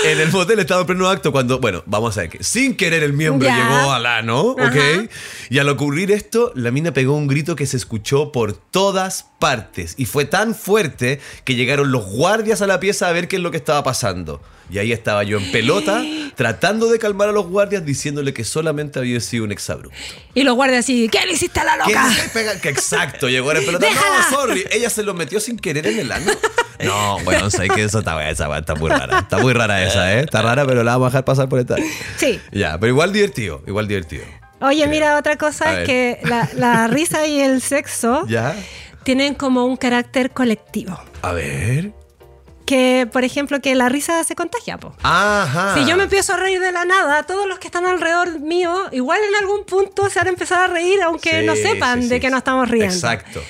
[0.05, 3.03] en el motel estaba en pleno acto cuando, bueno, vamos a ver que sin querer
[3.03, 3.55] el miembro Ya.
[3.57, 4.59] llegó al ano, ¿ok?
[4.61, 5.03] Ajá.
[5.49, 9.95] Y al ocurrir esto, la mina pegó un grito que se escuchó por todas partes.
[9.97, 13.41] Y fue tan fuerte que llegaron los guardias a la pieza a ver qué es
[13.41, 14.41] lo que estaba pasando.
[14.67, 16.03] Y ahí estaba yo en pelota,
[16.35, 19.95] tratando de calmar a los guardias, diciéndole que solamente había sido un exabrupto.
[20.33, 22.59] Y los guardias así, ¿qué le hiciste a la ¿Qué loca?
[22.61, 23.85] Que exacto, llegó en pelota.
[23.85, 24.27] ¡Déjala!
[24.31, 24.65] No, sorry.
[24.71, 26.31] Ella se lo metió sin querer en el ano.
[26.83, 29.19] No, bueno, sé que eso está, esa está muy rara.
[29.19, 30.19] Está muy rara esa, ¿eh?
[30.19, 31.77] Está rara, pero la vamos a dejar pasar por esta.
[32.17, 32.39] Sí.
[32.51, 34.25] Ya, pero igual divertido, igual divertido.
[34.59, 35.79] Oye, mira, otra A cosa ver.
[35.81, 38.53] es que la, la risa y el sexo Ya.
[39.03, 40.99] tienen como un carácter colectivo.
[41.21, 41.93] A ver.
[42.65, 44.93] Que, por ejemplo, que la risa se contagia, po.
[45.01, 45.75] Ajá.
[45.75, 48.89] Si yo me empiezo a reír de la nada, todos los que están alrededor mío,
[48.91, 52.09] igual en algún punto se van a empezar a reír, aunque Sí, no sepan sí,
[52.09, 52.93] de sí, que nos estamos riendo.
[52.93, 53.41] Exacto.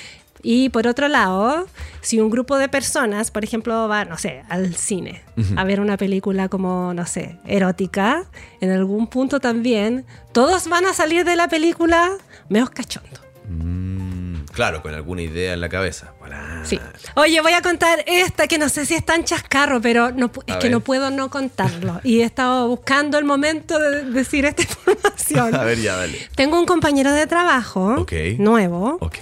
[0.42, 1.66] Y por otro lado,
[2.00, 5.22] si un grupo de personas, por ejemplo, va, no sé, al cine
[5.56, 8.24] a ver una película como, no sé, erótica,
[8.60, 12.10] en algún punto también, todos van a salir de la película
[12.48, 13.20] menos cachondo.
[13.48, 16.12] Mm, claro, con alguna idea en la cabeza.
[16.64, 16.80] Sí.
[17.14, 20.54] Oye, voy a contar esta que no sé si es tan chascarro, pero no, es
[20.54, 20.72] A que ver.
[20.72, 22.00] no puedo no contarlo.
[22.02, 25.54] Y he estado buscando el momento de decir esta información.
[25.54, 26.18] A ver, ya, dale.
[26.34, 28.04] Tengo un compañero de trabajo
[28.38, 29.18] nuevo Ok.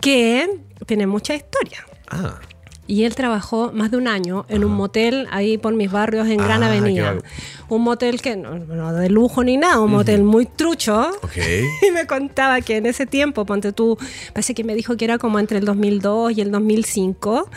[0.00, 0.48] Que
[0.86, 1.86] tiene mucha historia.
[2.08, 2.38] Ah.
[2.86, 6.38] Y él trabajó más de un año en un motel ahí por mis barrios en
[6.38, 7.04] Gran Ah, qué Avenida.
[7.12, 7.22] vago.
[7.68, 11.10] Un motel que no, no de lujo ni nada, un motel muy trucho.
[11.22, 11.36] Ok.
[11.86, 13.96] Y me contaba que en ese tiempo, ponte tú,
[14.32, 17.48] parece que me dijo que era como entre el 2002 y el 2005.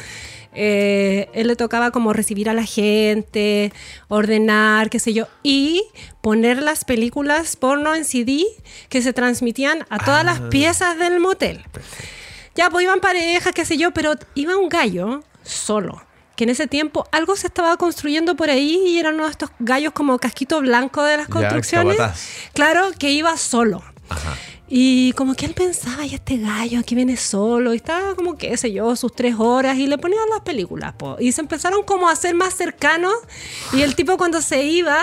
[0.54, 3.74] eh, él le tocaba como recibir a la gente,
[4.08, 5.82] ordenar, qué sé yo, y
[6.22, 8.46] poner las películas porno en CD
[8.90, 11.64] que se transmitían a todas las piezas del motel.
[12.56, 16.04] Ya, pues iban parejas, qué sé yo, pero iba un gallo solo.
[16.36, 19.52] Que en ese tiempo algo se estaba construyendo por ahí y eran uno de estos
[19.60, 21.98] gallos como casquito blanco de las construcciones.
[22.54, 23.84] Claro, que iba solo.
[24.10, 24.36] Ajá.
[24.76, 28.58] Y como que él pensaba, y este gallo aquí viene solo, y estaba como, qué
[28.58, 31.18] sé yo, sus tres horas, y le ponían las películas, po.
[31.20, 33.14] Y se empezaron como a hacer más cercanos,
[33.74, 34.98] y el tipo cuando se iba,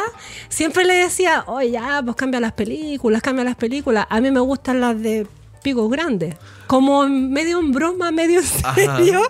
[0.48, 4.06] siempre le decía, oye, ya, pues cambia las películas, cambia las películas.
[4.08, 5.28] A mí me gustan las de
[5.62, 6.36] Pico Grande.
[6.66, 8.74] Como medio en broma, medio en Ajá.
[8.74, 9.22] serio.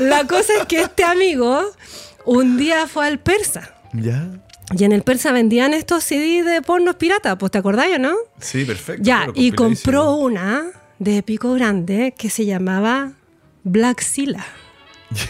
[0.00, 1.62] La cosa es que este amigo
[2.24, 3.74] un día fue al persa.
[3.92, 4.28] Ya.
[4.76, 8.14] Y en el persa vendían estos CD de pornos piratas, pues te acordáis, o ¿no?
[8.40, 9.02] Sí, perfecto.
[9.04, 10.64] Ya, claro, y compró una
[10.98, 13.12] de pico grande que se llamaba
[13.62, 14.44] Black Silla.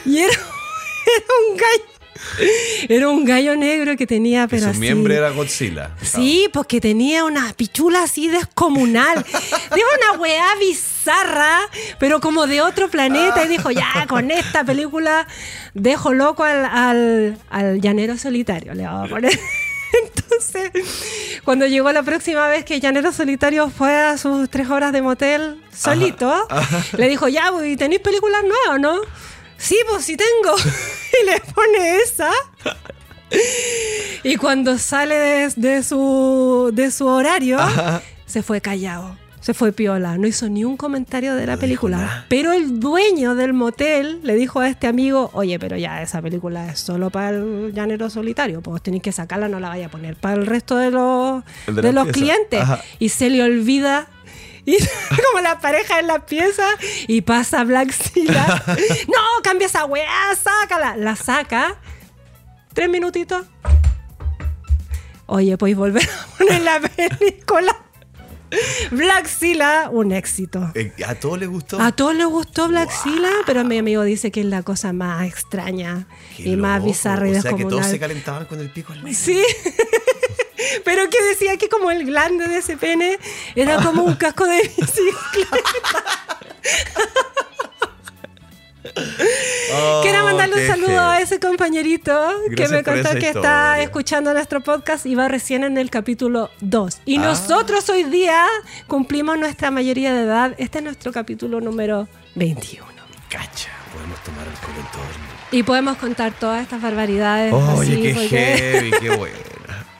[0.07, 0.33] Y era,
[1.16, 1.93] era un gallo.
[2.88, 5.90] Era un gallo negro que tenía, Que pero su miembro era Godzilla.
[6.03, 9.24] Sí, porque tenía una pichula así descomunal.
[9.74, 11.59] Dijo una weá bizarra,
[11.98, 13.44] pero como de otro planeta.
[13.44, 15.27] Y dijo, ya, con esta película
[15.74, 18.74] dejo loco al, al, al llanero solitario.
[18.74, 19.38] Le vamos a poner.
[20.03, 20.72] Entonces,
[21.44, 25.62] cuando llegó la próxima vez que Llanero Solitario fue a sus tres horas de motel
[25.72, 26.48] solito,
[26.96, 29.00] le dijo, ya, pues, ¿y tenéis películas nuevas, no?
[29.57, 30.57] Sí, pues sí tengo.
[31.22, 32.31] Y le pone esa.
[34.22, 37.59] Y cuando sale de, de su, de su horario,
[38.27, 39.16] se fue callado.
[39.40, 42.24] Se fue piola, no hizo ni un comentario de la película.
[42.31, 46.72] Pero el dueño del motel le dijo a este amigo, oye, pero ya esa película
[46.72, 50.16] es solo para el llanero solitario, pues tenéis que sacarla, no la vaya a poner
[50.16, 52.12] para el resto de los, de los pieza.
[52.12, 52.61] clientes.
[52.62, 52.81] Ajá.
[52.98, 54.07] Y se le olvida.
[54.66, 54.79] Y
[55.22, 56.66] como la pareja en la pieza
[57.07, 58.62] y pasa Black Silla.
[59.09, 60.96] no, cambia esa weá, sácala.
[60.96, 61.77] La saca.
[62.72, 63.46] Tres minutitos.
[65.27, 67.77] Oye, pues volver a poner la película.
[68.90, 70.70] Black Silla, un éxito.
[70.74, 71.81] Eh, ¿A todos les gustó?
[71.81, 75.27] A todos les gustó Black Silla, pero mi amigo dice que es la cosa más
[75.27, 78.92] extraña Qué y más bizarra y O sea que todos se calentaban con el pico
[78.92, 79.16] al medio.
[79.16, 79.42] Sí.
[80.85, 83.18] Pero que decía que como el glande de ese pene
[83.55, 85.59] era como un casco de bicicleta.
[89.72, 92.12] Oh, Quiero mandarle un saludo a ese compañerito
[92.55, 97.00] que me contó que está escuchando nuestro podcast y va recién en el capítulo 2.
[97.07, 97.22] Y Ah.
[97.22, 98.46] nosotros hoy día
[98.87, 100.55] cumplimos nuestra mayoría de edad.
[100.59, 102.87] Este es nuestro capítulo número 21.
[103.29, 105.35] Cacha, podemos tomar todo el mundo.
[105.50, 107.53] Y podemos contar todas estas barbaridades.
[107.53, 109.37] Oye, así, qué porque- heavy, qué buena.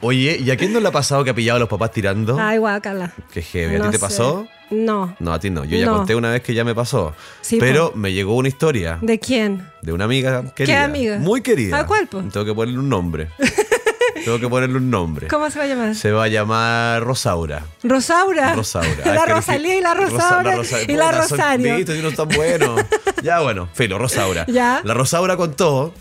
[0.07, 2.39] Oye, ¿y a quién no le ha pasado que ha pillado a los papás tirando?
[2.39, 3.13] Ay, guacala.
[3.33, 3.77] Qué heavy.
[3.77, 4.01] ¿A No ti te sé.
[4.01, 4.47] pasó?
[4.71, 5.17] No.
[5.19, 5.65] No, a ti no.
[5.65, 5.97] Yo ya No.
[5.97, 7.15] conté una vez que ya me pasó.
[7.41, 9.67] Sí, pero me llegó una historia ¿De quién?
[9.83, 10.85] de una amiga querida.
[10.85, 11.19] amiga?
[11.19, 11.79] Muy querida.
[11.79, 12.21] ¿A cuál, po?
[12.23, 13.31] Tengo que ponerle un nombre.
[14.25, 15.27] Tengo que ponerle un nombre.
[15.29, 15.95] ¿Cómo se va a llamar?
[15.95, 17.63] Se va a llamar Rosaura.
[17.83, 18.55] Rosaura.
[18.55, 19.05] Rosaura.
[19.15, 21.77] La Ah, Rosalía y la Rosa- Rosaura Rosa- y la son- Rosario.
[21.77, 22.77] Viste, no tan bueno.
[23.23, 24.45] Ya bueno, Felo, Rosaura.
[24.49, 24.81] Ya.
[24.85, 25.93] La Rosaura contó.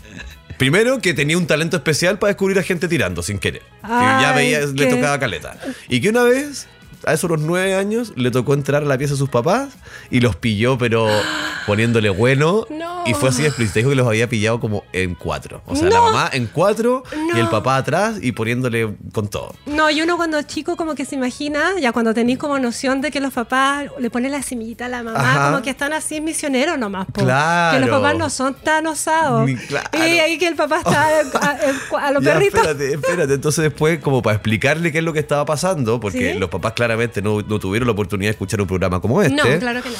[0.56, 3.62] Primero que tenía un talento especial para descubrir a gente tirando sin querer.
[3.82, 5.58] que ya veía, le qué- tocaba caleta.
[5.88, 6.66] Y que una vez,
[7.06, 9.70] a esos los nueve años, le tocó entrar a la pieza de sus papás
[10.10, 11.06] y los pilló, pero
[11.66, 12.66] poniéndole bueno.
[12.70, 13.04] No.
[13.06, 13.78] Y fue así explícito.
[13.80, 15.62] Dijo que los había pillado como en cuatro.
[15.66, 17.02] O sea, la mamá en cuatro
[17.34, 19.54] y el papá atrás y poniéndole con todo.
[19.66, 23.10] No, y uno cuando chico como que se imagina, ya cuando tenéis como noción de
[23.10, 25.50] que los papás le ponen la semillita a la mamá, Ajá.
[25.50, 27.06] como que están así misioneros nomás.
[27.06, 27.22] po.
[27.24, 27.74] Claro.
[27.78, 29.50] Que los papás no son tan osados.
[29.68, 29.88] Claro.
[29.94, 32.60] Y ahí que el papá está a, a- a los Ya, perritos.
[32.60, 33.34] Espérate, espérate.
[33.34, 36.38] Entonces después, como para explicarle qué es lo que estaba pasando, porque ¿Sí?
[36.38, 39.34] los papás claramente no, no tuvieron la oportunidad de escuchar un programa como este.
[39.34, 39.96] No, claro que no.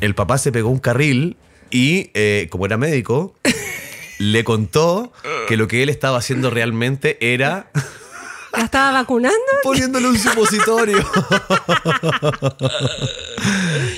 [0.00, 1.36] El papá se pegó un carril
[1.70, 3.34] y, eh, como era médico,
[4.18, 5.12] le contó
[5.48, 7.70] que lo que él estaba haciendo realmente era
[8.52, 9.36] ¿La estaba vacunando?
[9.62, 10.98] poniéndole un supositorio.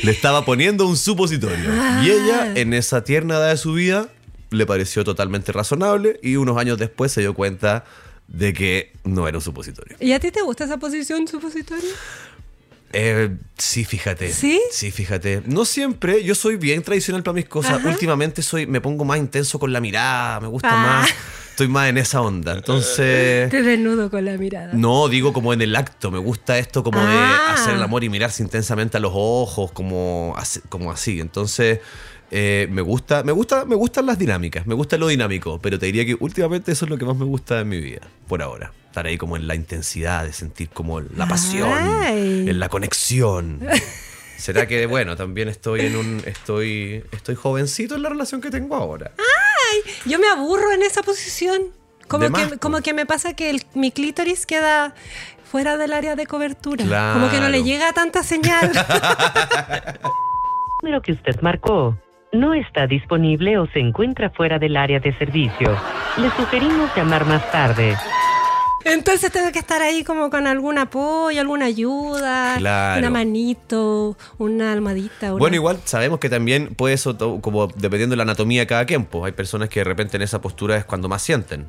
[0.03, 1.71] le estaba poniendo un supositorio.
[2.03, 4.09] Y ella, en esa tierna edad de su vida,
[4.51, 7.85] le pareció totalmente razonable y unos años después se dio cuenta
[8.27, 9.97] de que no era un supositorio.
[10.01, 11.91] ¿Y a ti te gusta esa posición supositorio?
[12.93, 14.33] Eh, sí, fíjate.
[14.33, 14.61] ¿Sí?
[14.73, 15.43] Sí, fíjate.
[15.47, 17.79] No siempre, yo soy bien tradicional para mis cosas.
[17.79, 17.89] Ajá.
[17.89, 20.77] Últimamente soy, me pongo más intenso con la mirada, me gusta Ah.
[21.03, 21.11] más.
[21.51, 22.55] Estoy más en esa onda.
[22.55, 23.51] Entonces.
[23.51, 24.73] Te desnudo con la mirada.
[24.73, 26.11] No, digo como en el acto.
[26.11, 27.47] Me gusta esto como Ah.
[27.49, 30.35] de hacer el amor y mirarse intensamente a los ojos, como.
[30.71, 31.21] Como así.
[31.21, 31.81] Entonces,
[32.31, 35.87] eh, me gusta, me gusta, me gustan las dinámicas, me gusta lo dinámico, pero te
[35.87, 38.73] diría que últimamente eso es lo que más me gusta en mi vida, por ahora.
[38.87, 42.47] Estar ahí como en la intensidad, de sentir como la pasión, Ay.
[42.49, 43.61] en la conexión.
[44.37, 46.23] ¿Será que, bueno, también estoy en un.
[46.25, 47.05] Estoy.
[47.13, 49.13] Estoy jovencito en la relación que tengo ahora?
[50.07, 51.69] Yo me aburro en esa posición.
[52.09, 54.95] Como, más, que, como que me pasa que el- mi clítoris queda
[55.45, 57.13] fuera del área de cobertura.
[57.13, 58.73] Como que no le llega tanta señal.
[60.83, 61.95] número que usted marcó
[62.33, 65.77] no está disponible o se encuentra fuera del área de servicio.
[66.17, 67.97] Le sugerimos llamar más tarde.
[68.85, 72.99] Entonces tengo que estar ahí como con algún apoyo, alguna ayuda, Claro.
[73.01, 75.33] una manito, una almohadita.
[75.33, 78.87] una- Bueno, igual sabemos que también puede eso, como dependiendo de la anatomía de cada
[78.87, 81.67] quien, pues hay personas que de repente en esa postura es cuando más sienten.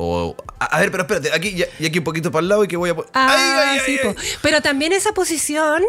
[0.00, 2.68] O, a, a ver, pero espérate, aquí y aquí un poquito para el lado y
[2.68, 2.94] que voy a...
[3.14, 3.28] Ah,
[3.64, 4.20] ¡Ay, ay, sí, ay, po.
[4.20, 4.26] ay!
[4.42, 5.82] Pero también esa posición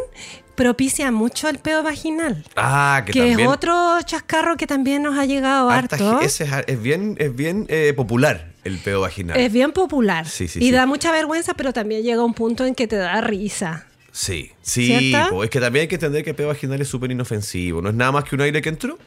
[0.60, 2.43] propicia mucho el pedo vaginal.
[2.58, 3.39] Ah, que, Que, también...
[3.39, 6.19] es otro chascarro que también nos ha llegado harta harto.
[6.19, 9.39] ese es, es bien, es bien eh, popular el pedo vaginal.
[9.39, 10.28] Es bien popular.
[10.28, 10.72] Sí, sí, y sí.
[10.72, 13.86] da mucha vergüenza, pero también llega un punto en que te da risa.
[14.12, 17.82] Sí, sí, es que también hay que entender que el pedo vaginal es súper inofensivo.
[17.82, 18.98] No es nada más que un aire que entró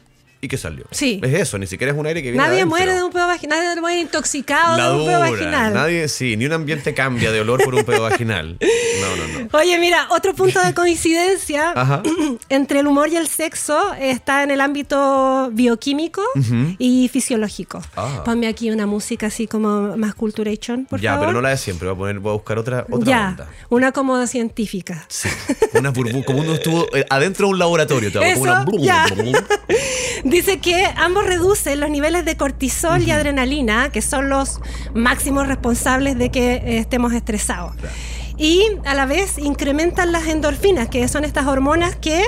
[0.43, 0.83] y que salió.
[0.91, 1.21] Sí.
[1.23, 2.77] Es eso, ni siquiera es un aire que viene Nadie adentro.
[2.77, 5.73] muere de un pedo vaginal, nadie muere intoxicado La de un pedo dura, vaginal.
[5.73, 8.57] Nadie, sí, ni un ambiente cambia de olor por un pedo vaginal.
[9.03, 9.57] No, no, no.
[9.59, 11.73] Oye, mira, otro punto de coincidencia
[12.49, 16.21] entre el humor y el sexo está en el ámbito bioquímico
[16.77, 17.81] y fisiológico.
[17.95, 18.21] Ah.
[18.25, 21.27] Ponme aquí una música así como más culturation, por ya, favor.
[21.27, 21.87] pero no la de siempre.
[21.89, 23.49] Voy a, poner, voy a buscar otra, otra ya, onda.
[23.69, 25.05] una como científica.
[25.09, 25.29] Sí.
[25.73, 28.11] Una burbuja, como uno estuvo eh, adentro de un laboratorio.
[28.11, 29.05] te Eso, una ya.
[30.33, 34.61] Dice que ambos reducen los niveles de cortisol y adrenalina, que son los
[34.95, 37.75] máximos responsables de que eh, estemos estresados.
[38.37, 42.23] Y a la vez incrementan las endorfinas, que son estas hormonas que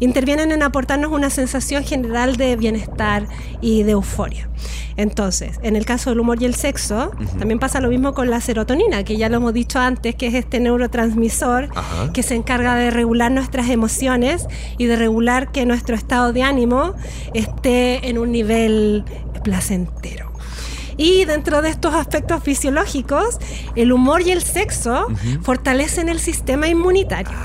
[0.00, 3.26] intervienen en aportarnos una sensación general de bienestar
[3.60, 4.48] y de euforia.
[4.96, 8.40] Entonces, en el caso del humor y el sexo, también pasa lo mismo con la
[8.40, 12.12] serotonina, que ya lo hemos dicho antes, que es este neurotransmisor Ajá.
[12.12, 14.46] que se encarga de regular nuestras emociones
[14.78, 16.94] y de regular que nuestro estado de ánimo
[17.34, 19.04] esté en un nivel
[19.44, 20.25] placentero.
[20.96, 23.38] Y dentro de estos aspectos fisiológicos,
[23.74, 25.06] el humor y el sexo
[25.42, 27.36] fortalecen el sistema inmunitario.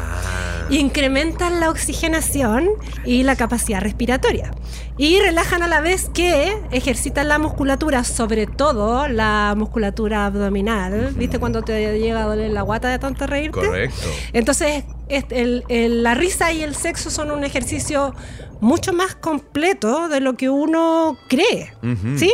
[0.69, 2.69] Incrementan la oxigenación
[3.05, 4.51] y la capacidad respiratoria.
[4.97, 11.13] Y relajan a la vez que ejercitan la musculatura, sobre todo la musculatura abdominal.
[11.15, 13.59] ¿Viste cuando te llega a doler la guata de tanto reírte?
[13.59, 14.07] Correcto.
[14.33, 18.13] Entonces, el- el- la risa y el sexo son un ejercicio
[18.59, 21.73] mucho más completo de lo que uno cree.
[22.17, 22.31] ¿Sí?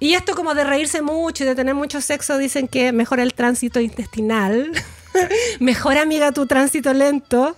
[0.00, 3.32] Y esto como de reírse mucho y de tener mucho sexo, dicen que mejora el
[3.34, 4.70] tránsito intestinal,
[5.60, 7.56] mejora, amiga, tu tránsito lento,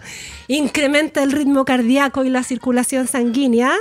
[0.49, 3.73] incrementa el ritmo cardíaco y la circulación sanguínea.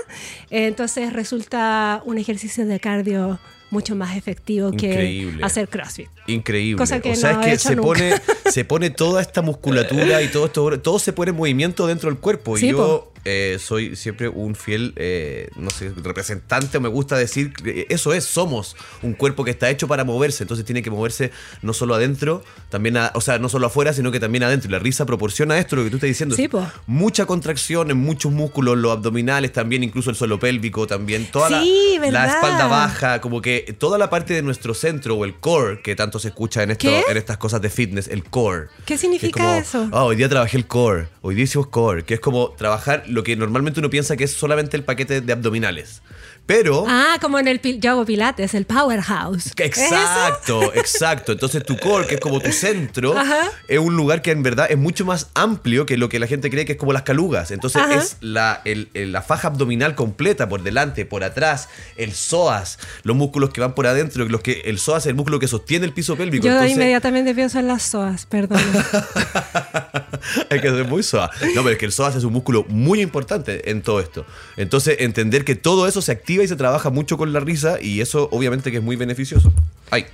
[0.50, 3.40] Entonces resulta un ejercicio de cardio
[3.72, 5.38] mucho más efectivo Increíble.
[5.38, 6.10] que hacer CrossFit.
[6.28, 6.78] Increíble.
[6.78, 7.88] Cosa que o sea, no es que hecho se nunca.
[7.88, 8.14] pone,
[8.52, 12.20] se pone toda esta musculatura y todo esto, todo se pone en movimiento dentro del
[12.20, 12.58] cuerpo.
[12.58, 13.14] Sí, y yo, po.
[13.30, 17.54] Eh, soy siempre un fiel, eh, no sé, representante, o me gusta decir,
[17.90, 21.74] eso es, somos un cuerpo que está hecho para moverse, entonces tiene que moverse no
[21.74, 24.68] solo adentro, también, a- o sea, no solo afuera, sino que también adentro.
[24.70, 26.36] Y la risa proporciona esto, lo que tú estás diciendo.
[26.36, 26.66] Sí, po.
[26.88, 31.62] Mucha contracción en muchos músculos, los abdominales también, incluso el suelo pélvico también, toda la-
[31.62, 32.36] Sí, la, ¿verdad?
[32.36, 36.18] espalda baja, como que toda la parte de nuestro centro o el core, que tanto
[36.20, 38.68] se escucha en, esto, en estas cosas de fitness, el core.
[38.86, 39.90] ¿Qué es significa como, eso?
[39.92, 43.19] "Ah, hoy día trabajé el core, hoy día hicimos core, que es como trabajar lo
[43.24, 46.02] que normalmente uno piensa que es solamente el paquete de abdominales.
[46.50, 46.84] Pero...
[46.88, 49.54] Ah, como en el yo hago pilates, el powerhouse.
[49.54, 49.78] Que ¿Es?
[49.78, 51.32] Exacto, exacto.
[51.34, 53.52] Entonces tu core, que es como tu centro, Ajá.
[53.68, 56.50] es un lugar que en verdad es mucho más amplio que lo que la gente
[56.50, 57.52] cree que es como las calugas.
[57.52, 57.94] Entonces Ajá.
[57.94, 63.16] es la, el- el- la faja abdominal completa, por delante, por atrás, el psoas, los
[63.16, 65.94] músculos que van por adentro, los que, el psoas es el músculo que sostiene el
[65.94, 66.48] piso pélvico.
[66.48, 68.60] Yo Entonces, inmediatamente pienso en las psoas, perdón.
[70.50, 71.30] hay que ser muy psoas.
[71.56, 74.26] No, pero es que el psoas es un músculo muy importante en todo esto.
[74.58, 78.02] Entonces entender que todo eso se activa y se trabaja mucho con la risa y
[78.02, 79.52] eso obviamente que es muy beneficioso.
[79.92, 80.06] ¡Ay!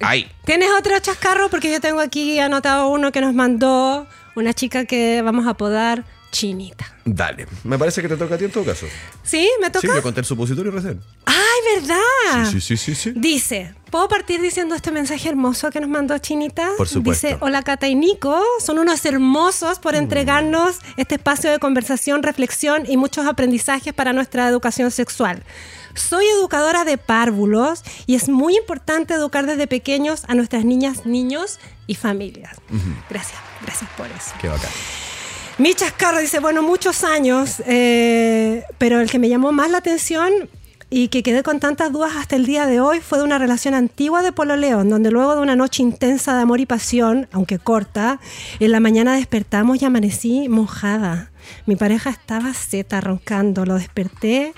[0.00, 0.30] ¡Ay!
[0.44, 1.48] ¿Tienes otro chascarro?
[1.50, 4.06] Porque yo tengo aquí anotado uno que nos mandó
[4.36, 6.86] una chica que vamos a apodar Chinita.
[7.06, 7.46] Dale.
[7.64, 8.86] Me parece que te toca a ti en todo caso.
[9.24, 9.48] ¿Sí?
[9.60, 9.94] ¿Me Sí, toca?
[9.94, 11.00] yo conté el supositorio recién.
[11.24, 12.50] ¡Ay, verdad!
[12.50, 13.12] Sí, sí, sí, sí.
[13.16, 16.70] Dice, ¿puedo partir diciendo este mensaje hermoso que nos mandó Chinita?
[16.76, 17.26] Por supuesto.
[17.26, 22.84] Dice, hola Cata y Nico, son unos hermosos por entregarnos este espacio de conversación, reflexión
[22.86, 25.42] y muchos aprendizajes para nuestra educación sexual.
[25.94, 31.58] Soy educadora de párvulos y es muy importante educar desde pequeños a nuestras niñas, niños
[31.86, 32.56] y familias.
[33.10, 34.32] Gracias, gracias por eso.
[34.40, 34.70] Qué bacán.
[35.58, 40.32] Mi chascarro dice, bueno, muchos años, eh, pero el que me llamó más la atención
[40.90, 43.74] y que quedé con tantas dudas hasta el día de hoy fue de una relación
[43.74, 47.58] antigua de pololeo, en donde luego de una noche intensa de amor y pasión, aunque
[47.58, 48.20] corta,
[48.58, 51.30] en la mañana despertamos y amanecí mojada.
[51.66, 54.54] Mi pareja estaba zeta roncando, lo desperté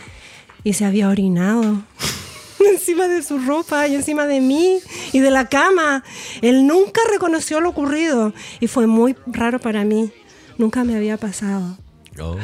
[0.63, 1.83] y se había orinado.
[2.71, 4.79] encima de su ropa y encima de mí
[5.13, 6.05] y de la cama.
[6.43, 10.13] Él nunca reconoció lo ocurrido y fue muy raro para mí.
[10.59, 11.79] Nunca me había pasado.
[12.21, 12.37] Oh.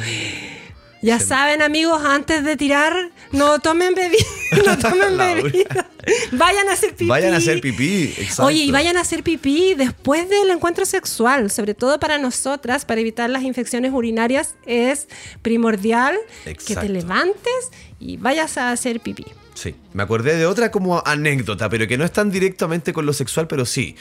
[1.01, 4.23] Ya saben, amigos, antes de tirar, no tomen bebida.
[4.65, 5.89] No tomen bebida.
[6.31, 7.07] Vayan a hacer pipí.
[7.07, 8.45] Vayan a hacer pipí, exacto.
[8.45, 13.01] Oye, y vayan a hacer pipí después del encuentro sexual, sobre todo para nosotras, para
[13.01, 15.07] evitar las infecciones urinarias, es
[15.41, 19.25] primordial que te levantes y vayas a hacer pipí.
[19.57, 23.13] Sí, me acordé de otra como anécdota, pero que no es tan directamente con lo
[23.13, 23.95] sexual, pero sí.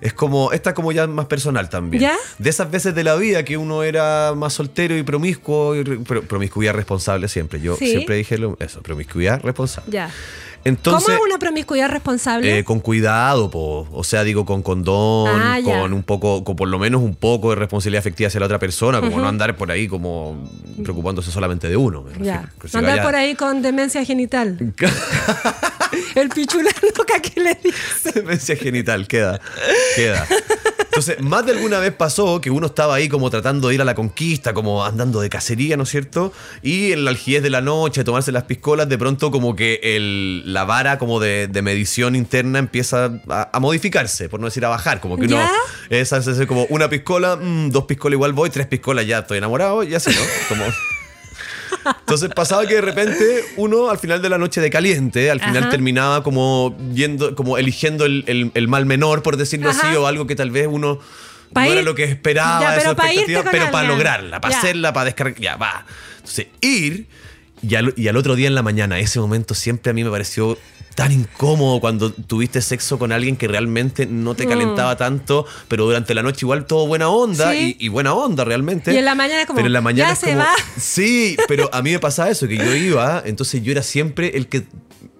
[0.00, 2.00] Es como, esta como ya más personal también.
[2.00, 2.16] ¿Ya?
[2.38, 6.22] De esas veces de la vida que uno era más soltero y promiscuo, y pro-
[6.22, 7.60] promiscuidad responsable siempre.
[7.60, 7.88] Yo Sí.
[7.90, 9.92] siempre dije lo- eso, promiscuidad responsable.
[9.92, 10.10] Ya.
[10.64, 12.58] Entonces, ¿Cómo es una promiscuidad responsable?
[12.58, 13.88] eh, con cuidado, po.
[13.92, 17.50] o sea, digo, con condón, Ah, con un poco, con por lo menos un poco
[17.50, 20.48] de responsabilidad afectiva hacia la otra persona, como no andar por ahí como
[20.82, 22.02] preocupándose solamente de uno.
[22.02, 22.48] me ya.
[22.64, 24.56] si Andar vaya- por ahí con demencia genital.
[26.14, 28.12] El pichula loca que le dice.
[28.14, 29.40] Demencia genital, queda,
[29.96, 30.26] queda.
[30.92, 33.84] Entonces, más de alguna vez pasó que uno estaba ahí como tratando de ir a
[33.86, 36.34] la conquista, como andando de cacería, ¿no es cierto?
[36.60, 40.52] Y en la algidez de la noche, tomarse las piscolas, de pronto como que el,
[40.52, 44.68] la vara como de, de medición interna empieza a, a modificarse, por no decir a
[44.68, 45.50] bajar, como que uno ¿Ya?
[45.88, 49.82] es hace como una piscola, mm, dos piscolas igual voy, tres piscolas ya estoy enamorado,
[49.84, 50.20] y así, ¿no?
[50.50, 50.64] Como...
[52.00, 55.62] Entonces pasaba que de repente uno al final de la noche de caliente, al final
[55.64, 55.70] Ajá.
[55.70, 59.88] terminaba como yendo, como eligiendo el, el- el mal menor, por decirlo Ajá.
[59.88, 60.98] así, o algo que tal vez uno
[61.52, 64.40] Pa' no era lo que esperaba, Ya, de pero su pa' expectativa, pero para lograrla,
[64.40, 65.84] para hacerla, para descargar, ya va.
[66.16, 67.06] Entonces, ir
[67.62, 70.10] y al, y al otro día en la mañana, ese momento siempre a mí me
[70.10, 70.58] pareció
[70.94, 76.12] tan incómodo cuando tuviste sexo con alguien que realmente no te calentaba tanto, pero durante
[76.14, 77.52] la noche igual todo buena onda Mm.
[77.54, 77.76] Sí.
[77.78, 78.92] y, y buena onda realmente.
[78.92, 80.50] Y en la mañana como, pero en la mañana "Ya es se como- va".
[80.76, 84.48] Sí, pero a mí me pasaba eso, que yo iba, entonces yo era siempre el
[84.48, 84.64] que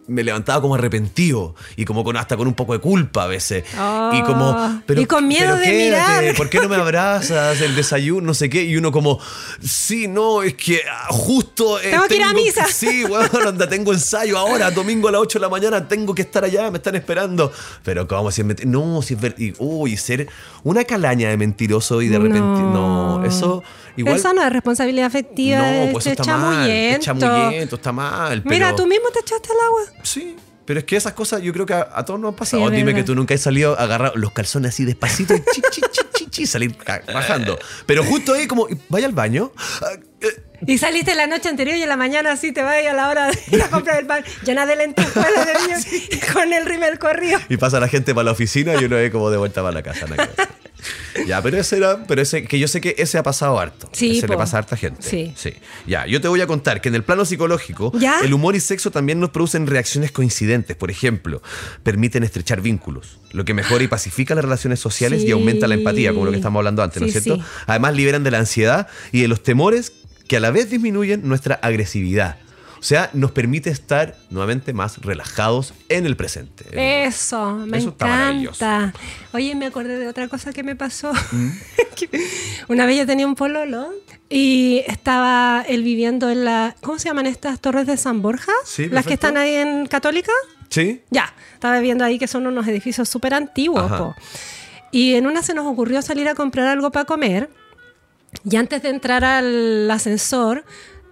[0.08, 3.64] me levantaba como arrepentido y como con hasta con un poco de culpa a veces.
[3.78, 6.36] Oh, y como, pero, y con miedo de quédate, mirar.
[6.36, 7.60] ¿por qué no me abrazas?
[7.60, 8.64] El desayuno, no sé qué.
[8.64, 9.20] Y uno como,
[9.62, 11.80] sí, no, es que ah, justo...
[11.80, 12.66] eh, Tengo que ir a misa.
[12.66, 16.22] Sí, bueno, anda, tengo ensayo ahora, domingo a las 8 de la mañana, tengo que
[16.22, 17.52] estar allá, me están esperando.
[17.84, 19.34] Pero como si es No, si es ver...
[19.38, 20.28] y, uy, ser
[20.64, 22.40] una calaña de mentiroso y de repente...
[22.40, 23.62] No, eso
[23.96, 24.16] igual...
[24.16, 25.58] Eso no es responsabilidad afectiva.
[25.58, 26.68] no, pues eso es está mal.
[26.70, 28.42] Es chamullento, está mal.
[28.44, 29.80] Mira, pero- tú mismo te echaste al agua.
[30.02, 30.36] Sí.
[30.64, 32.64] Pero es que esas cosas yo creo que a, a todos nos han pasado.
[32.68, 33.00] Sí, Dime verdad.
[33.00, 36.00] que tú nunca has salido a agarrar los calzones así despacito y chi, chi, chi,
[36.14, 36.76] chi, chi, salir
[37.12, 37.58] bajando.
[37.84, 39.52] Pero justo ahí como, vaya al baño.
[39.82, 39.90] ah,
[40.20, 40.26] eh,
[40.64, 43.26] Y saliste la noche anterior y en la mañana así te vas a la hora
[43.28, 46.96] de ir a comprar el pan llena de lentejuelas de niños y con el rímel
[47.00, 47.40] corrido.
[47.48, 49.82] Y pasa la gente para la oficina y uno ve como de vuelta para la
[49.82, 50.06] casa.
[51.26, 53.88] Ya, pero ese era, pero ese, que yo sé que ese ha pasado harto.
[53.92, 55.02] Sí, Ese le pasa a harta gente.
[55.34, 55.34] Sí.
[55.86, 58.20] Ya, yo te voy a contar que en el plano psicológico, ¿Ya?
[58.20, 60.76] el humor y sexo también nos producen reacciones coincidentes.
[60.76, 61.42] Por ejemplo,
[61.82, 65.28] permiten estrechar vínculos, lo que mejora y pacifica las relaciones sociales Sí.
[65.28, 67.42] y aumenta la empatía, como lo que estamos hablando antes, ¿no es Sí, cierto?
[67.42, 67.48] sí.
[67.66, 69.92] Además, liberan de la ansiedad y de los temores
[70.28, 72.38] que a la vez disminuyen nuestra agresividad.
[72.82, 76.64] O sea, nos permite estar nuevamente más relajados en el presente.
[77.06, 78.64] Eso, me Eso está maravilloso.
[78.64, 78.98] encanta.
[79.32, 81.12] Oye, me acordé de otra cosa que me pasó.
[81.30, 81.50] ¿Mm?
[82.68, 83.88] Una vez yo tenía un pololo
[84.28, 86.74] y estaba él viviendo en la...
[86.80, 88.50] ¿Cómo se llaman estas torres de San Borja?
[88.64, 90.32] Sí, Las que están ahí en Católica.
[90.68, 91.02] ¿Sí?
[91.10, 93.92] Ya, estaba viendo ahí que son unos edificios súper antiguos.
[94.90, 97.48] Y en una se nos ocurrió salir a comprar algo para comer.
[98.42, 100.64] Y antes de entrar al ascensor,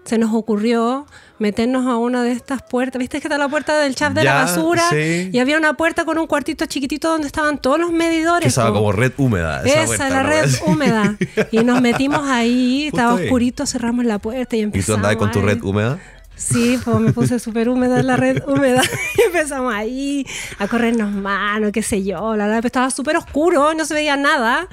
[0.05, 1.07] se nos ocurrió
[1.41, 2.99] meternos a una de estas puertas.
[3.01, 4.82] ¿Viste que está la puerta del chat de Ya, la basura?
[4.91, 5.30] sí.
[5.32, 8.43] Y había una puerta con un cuartito chiquitito donde estaban todos los medidores.
[8.43, 8.74] Que estaba po.
[8.80, 9.62] como red húmeda.
[9.64, 10.28] Esa, Esa, puerta, la ¿no?
[10.28, 11.16] red húmeda.
[11.51, 13.24] Y nos metimos ahí, Justo estaba ahí.
[13.24, 14.86] oscurito, cerramos la puerta y ¿Y empezamos.
[14.86, 15.99] tú andabas con tu red húmeda?
[16.36, 18.82] Sí, pues me puse súper húmeda en la red húmeda.
[19.18, 20.26] Y empezamos ahí
[20.59, 22.36] a corrernos manos, qué sé yo.
[22.36, 24.68] La verdad, estaba súper oscuro, no se veía nada.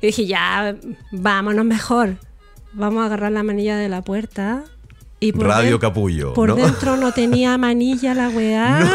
[0.00, 0.76] Y dije, ya,
[1.10, 2.16] vámonos mejor.
[2.72, 4.62] Vamos a agarrar la manilla de la puerta.
[5.18, 6.34] Y por Radio Capullo.
[6.34, 6.56] Por ¿no?
[6.56, 8.94] dentro no tenía manilla la weá.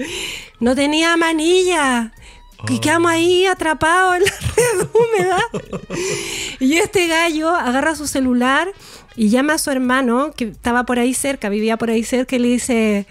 [0.60, 2.12] No, tenía manilla.
[2.68, 2.80] Y Oh.
[2.80, 5.38] quedamos ahí atrapados en la red húmeda.
[6.58, 8.70] Y este gallo agarra su celular
[9.16, 12.38] y llama a su hermano, que estaba por ahí cerca, vivía por ahí cerca, y
[12.38, 13.06] le dice,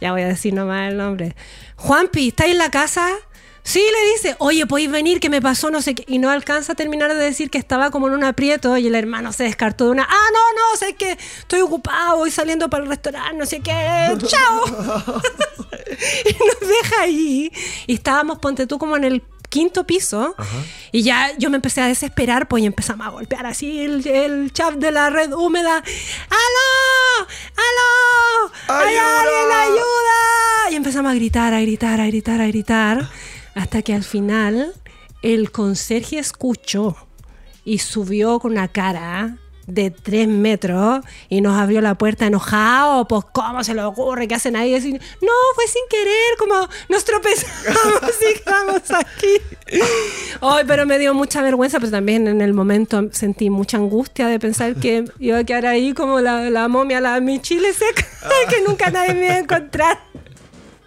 [0.00, 1.34] ya voy a decir nomás el nombre,
[1.76, 3.08] Juanpi, ¿está en la casa?
[3.68, 6.02] Sí, le dice, oye, podéis venir, que me pasó no sé qué.
[6.06, 8.94] Y no alcanza a terminar de decir que estaba como en un aprieto y el
[8.94, 12.84] hermano se descartó de una, ah, no, no, sé que estoy ocupado, voy saliendo para
[12.84, 13.70] el restaurante, no sé qué,
[14.26, 14.64] chao.
[16.24, 17.52] y nos deja ahí.
[17.86, 20.34] Y estábamos, ponte tú, como en el quinto piso.
[20.90, 24.50] Y ya yo me empecé a desesperar, pues y empezamos a golpear así el, el
[24.50, 25.76] chat de la red húmeda.
[25.76, 27.28] ¡Aló!
[27.54, 28.52] ¡Aló!
[28.68, 30.70] ¡Hay alguien, ayuda!
[30.70, 33.10] Y empezamos a gritar, a gritar, a gritar, a gritar.
[33.58, 34.72] Hasta que al final
[35.20, 36.96] el conserje escuchó
[37.64, 39.36] y subió con una cara
[39.66, 44.36] de tres metros y nos abrió la puerta enojado, pues cómo se le ocurre que
[44.36, 49.76] hacen ahí decir, no, fue sin querer, como nos tropezamos y quedamos aquí.
[50.40, 54.38] Ay, pero me dio mucha vergüenza, pero también en el momento sentí mucha angustia de
[54.38, 58.06] pensar que iba a quedar ahí como la, la momia, la mi chile seca,
[58.48, 60.07] que nunca nadie me iba a encontrar.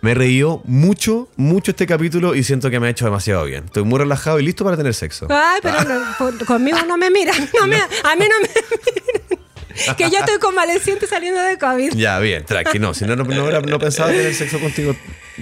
[0.02, 3.66] Me he reído mucho, mucho este capítulo y siento que me ha hecho demasiado bien.
[3.66, 5.28] Estoy muy relajado y listo para tener sexo.
[5.30, 9.96] Ay, pero no, conmigo no me miran, no me- a mí no me miran.
[9.98, 11.94] Que yo estoy convaleciente saliendo de COVID.
[11.94, 12.78] Ya, bien, tranqui.
[12.80, 14.96] No, si no, no, no, no pensaba tener sexo contigo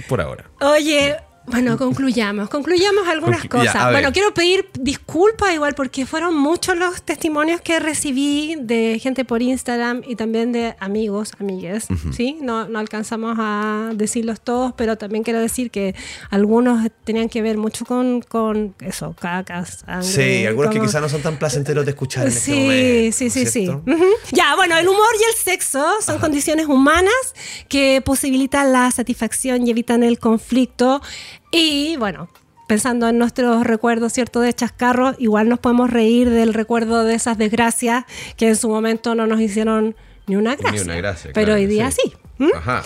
[0.08, 0.44] por ahora.
[0.60, 1.16] Oye,
[1.46, 2.48] bueno, concluyamos.
[2.48, 3.76] Concluyamos algunas Conclu- ya, cosas.
[3.76, 3.94] a ver.
[3.94, 9.42] bueno, quiero pedir disculpas igual porque fueron muchos los testimonios que recibí de gente por
[9.42, 11.86] Instagram y también de amigos, amigues.
[12.12, 12.38] ¿sí?
[12.40, 15.94] No, no alcanzamos a decirlos todos, pero también quiero decir que
[16.30, 19.84] algunos tenían que ver mucho con, con eso, cacas.
[20.02, 23.16] Sí, algunos que como- quizás no son tan placenteros de escuchar en este Sí, momento.
[23.16, 23.50] sí, sí, sí.
[23.66, 23.82] ¿cierto?
[23.90, 24.04] Ujú.
[24.32, 27.12] Ya, bueno, el humor y el sexo son condiciones humanas
[27.68, 31.00] que posibilitan la satisfacción y evitan el conflicto.
[31.50, 32.28] Y bueno,
[32.68, 34.40] pensando en nuestros recuerdos, ¿cierto?
[34.40, 38.04] De chascarros, igual nos podemos reír del recuerdo de esas desgracias
[38.36, 40.82] que en su momento no nos hicieron ni una gracia.
[40.82, 42.02] una gracia, Pero claro, hoy día sí.
[42.04, 42.12] sí.
[42.40, 42.50] ¿M?
[42.56, 42.82] Ajá.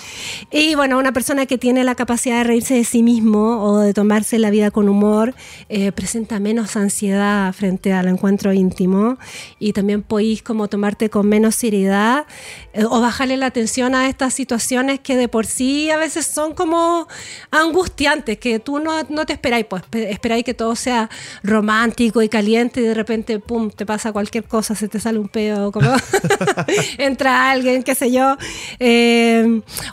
[0.51, 3.95] Y bueno, una persona que tiene la capacidad de reírse de sí mismo o de
[3.95, 5.35] tomarse la vida con humor
[5.69, 9.17] eh, presenta menos ansiedad frente al encuentro íntimo
[9.59, 12.27] y también podéis como tomarte con menos seriedad
[12.73, 16.55] eh, o bajarle la atención a estas situaciones que de por sí a veces son
[16.55, 17.07] como
[17.51, 21.09] angustiantes, que tú no, no te esperáis, pues pe- esperáis que todo sea
[21.43, 25.29] romántico y caliente y de repente, pum, te pasa cualquier cosa, se te sale un
[25.29, 25.91] peo, como
[26.99, 28.37] entra alguien, qué sé yo.
[28.79, 29.44] Eh,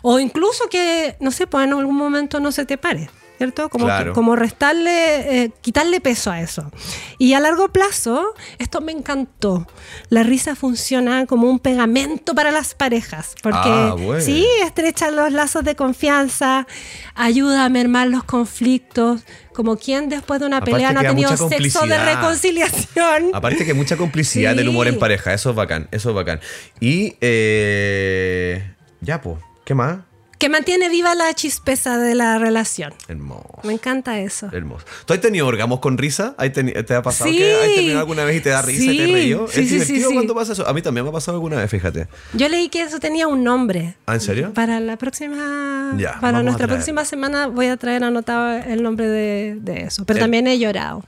[0.01, 3.09] o incluso que, no sé, pues en algún momento no se te pare.
[3.37, 3.69] ¿Cierto?
[3.69, 4.13] Como, Claro.
[4.13, 6.71] como restarle, eh, quitarle peso a eso.
[7.17, 9.65] Y a largo plazo, esto me encantó.
[10.09, 13.33] La risa funciona como un pegamento para las parejas.
[13.41, 14.21] Porque Ah, bueno.
[14.23, 16.67] sí, estrecha los lazos de confianza,
[17.15, 19.21] ayuda a mermar los conflictos.
[19.53, 23.31] Como quien después de una Aparte pelea no ha tenido sexo de reconciliación.
[23.33, 24.57] Aparte que mucha complicidad Sí.
[24.57, 26.41] del humor en pareja, eso es bacán, eso es bacán.
[26.79, 28.71] Y eh,
[29.01, 29.99] ya, pues, ¿qué más?
[30.37, 32.95] Que mantiene viva la chispeza de la relación.
[33.07, 33.59] Hermoso.
[33.63, 34.49] Me encanta eso.
[34.51, 34.87] Hermoso.
[35.05, 36.33] ¿Tú has tenido orgamos con risa?
[36.39, 37.37] ¿Has teni- ¿Te ha pasado Sí.
[37.37, 39.11] que has tenido alguna vez y te da risa y te Sí.
[39.13, 39.47] reído?
[39.47, 40.13] Sí, es sí, divertido sí, sí.
[40.15, 40.67] cuando pasa eso.
[40.67, 42.07] A mí también me ha pasado alguna vez, fíjate.
[42.33, 43.93] Yo leí que eso tenía un nombre.
[44.07, 44.51] ¿Ah, en serio?
[44.55, 45.93] Para la próxima.
[45.99, 50.05] Ya, para nuestra próxima semana voy a traer anotado el nombre de, de eso.
[50.05, 51.05] Pero El- también he llorado.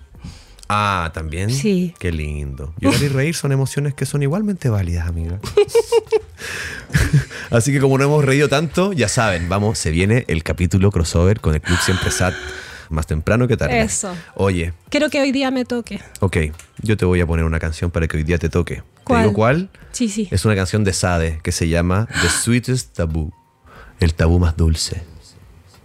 [0.70, 1.50] Ah, también.
[1.50, 1.96] Sí.
[1.98, 2.76] Qué lindo.
[2.80, 5.40] Llorar y reír son emociones que son igualmente válidas, amiga.
[7.52, 11.40] Así que como no hemos reído tanto, ya saben, vamos, se viene el capítulo crossover
[11.40, 12.34] con el Club Siempre Sat
[12.90, 13.82] más temprano que tarde.
[13.82, 14.16] Eso.
[14.36, 16.00] Oye, Quiero que hoy día me toque.
[16.20, 16.38] ok,
[16.82, 18.76] yo te voy a poner una canción para que hoy día te toque.
[18.76, 19.22] ¿Te ¿Cuál?
[19.24, 19.70] digo cuál?
[19.92, 20.28] Sí, sí.
[20.32, 23.34] Es una canción de Sade que se llama The Sweetest Taboo.
[24.00, 25.04] El tabú más dulce.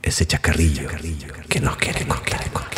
[0.03, 0.89] Ese chacarrillo
[1.49, 2.51] que nos quiere contar.
[2.51, 2.78] contar.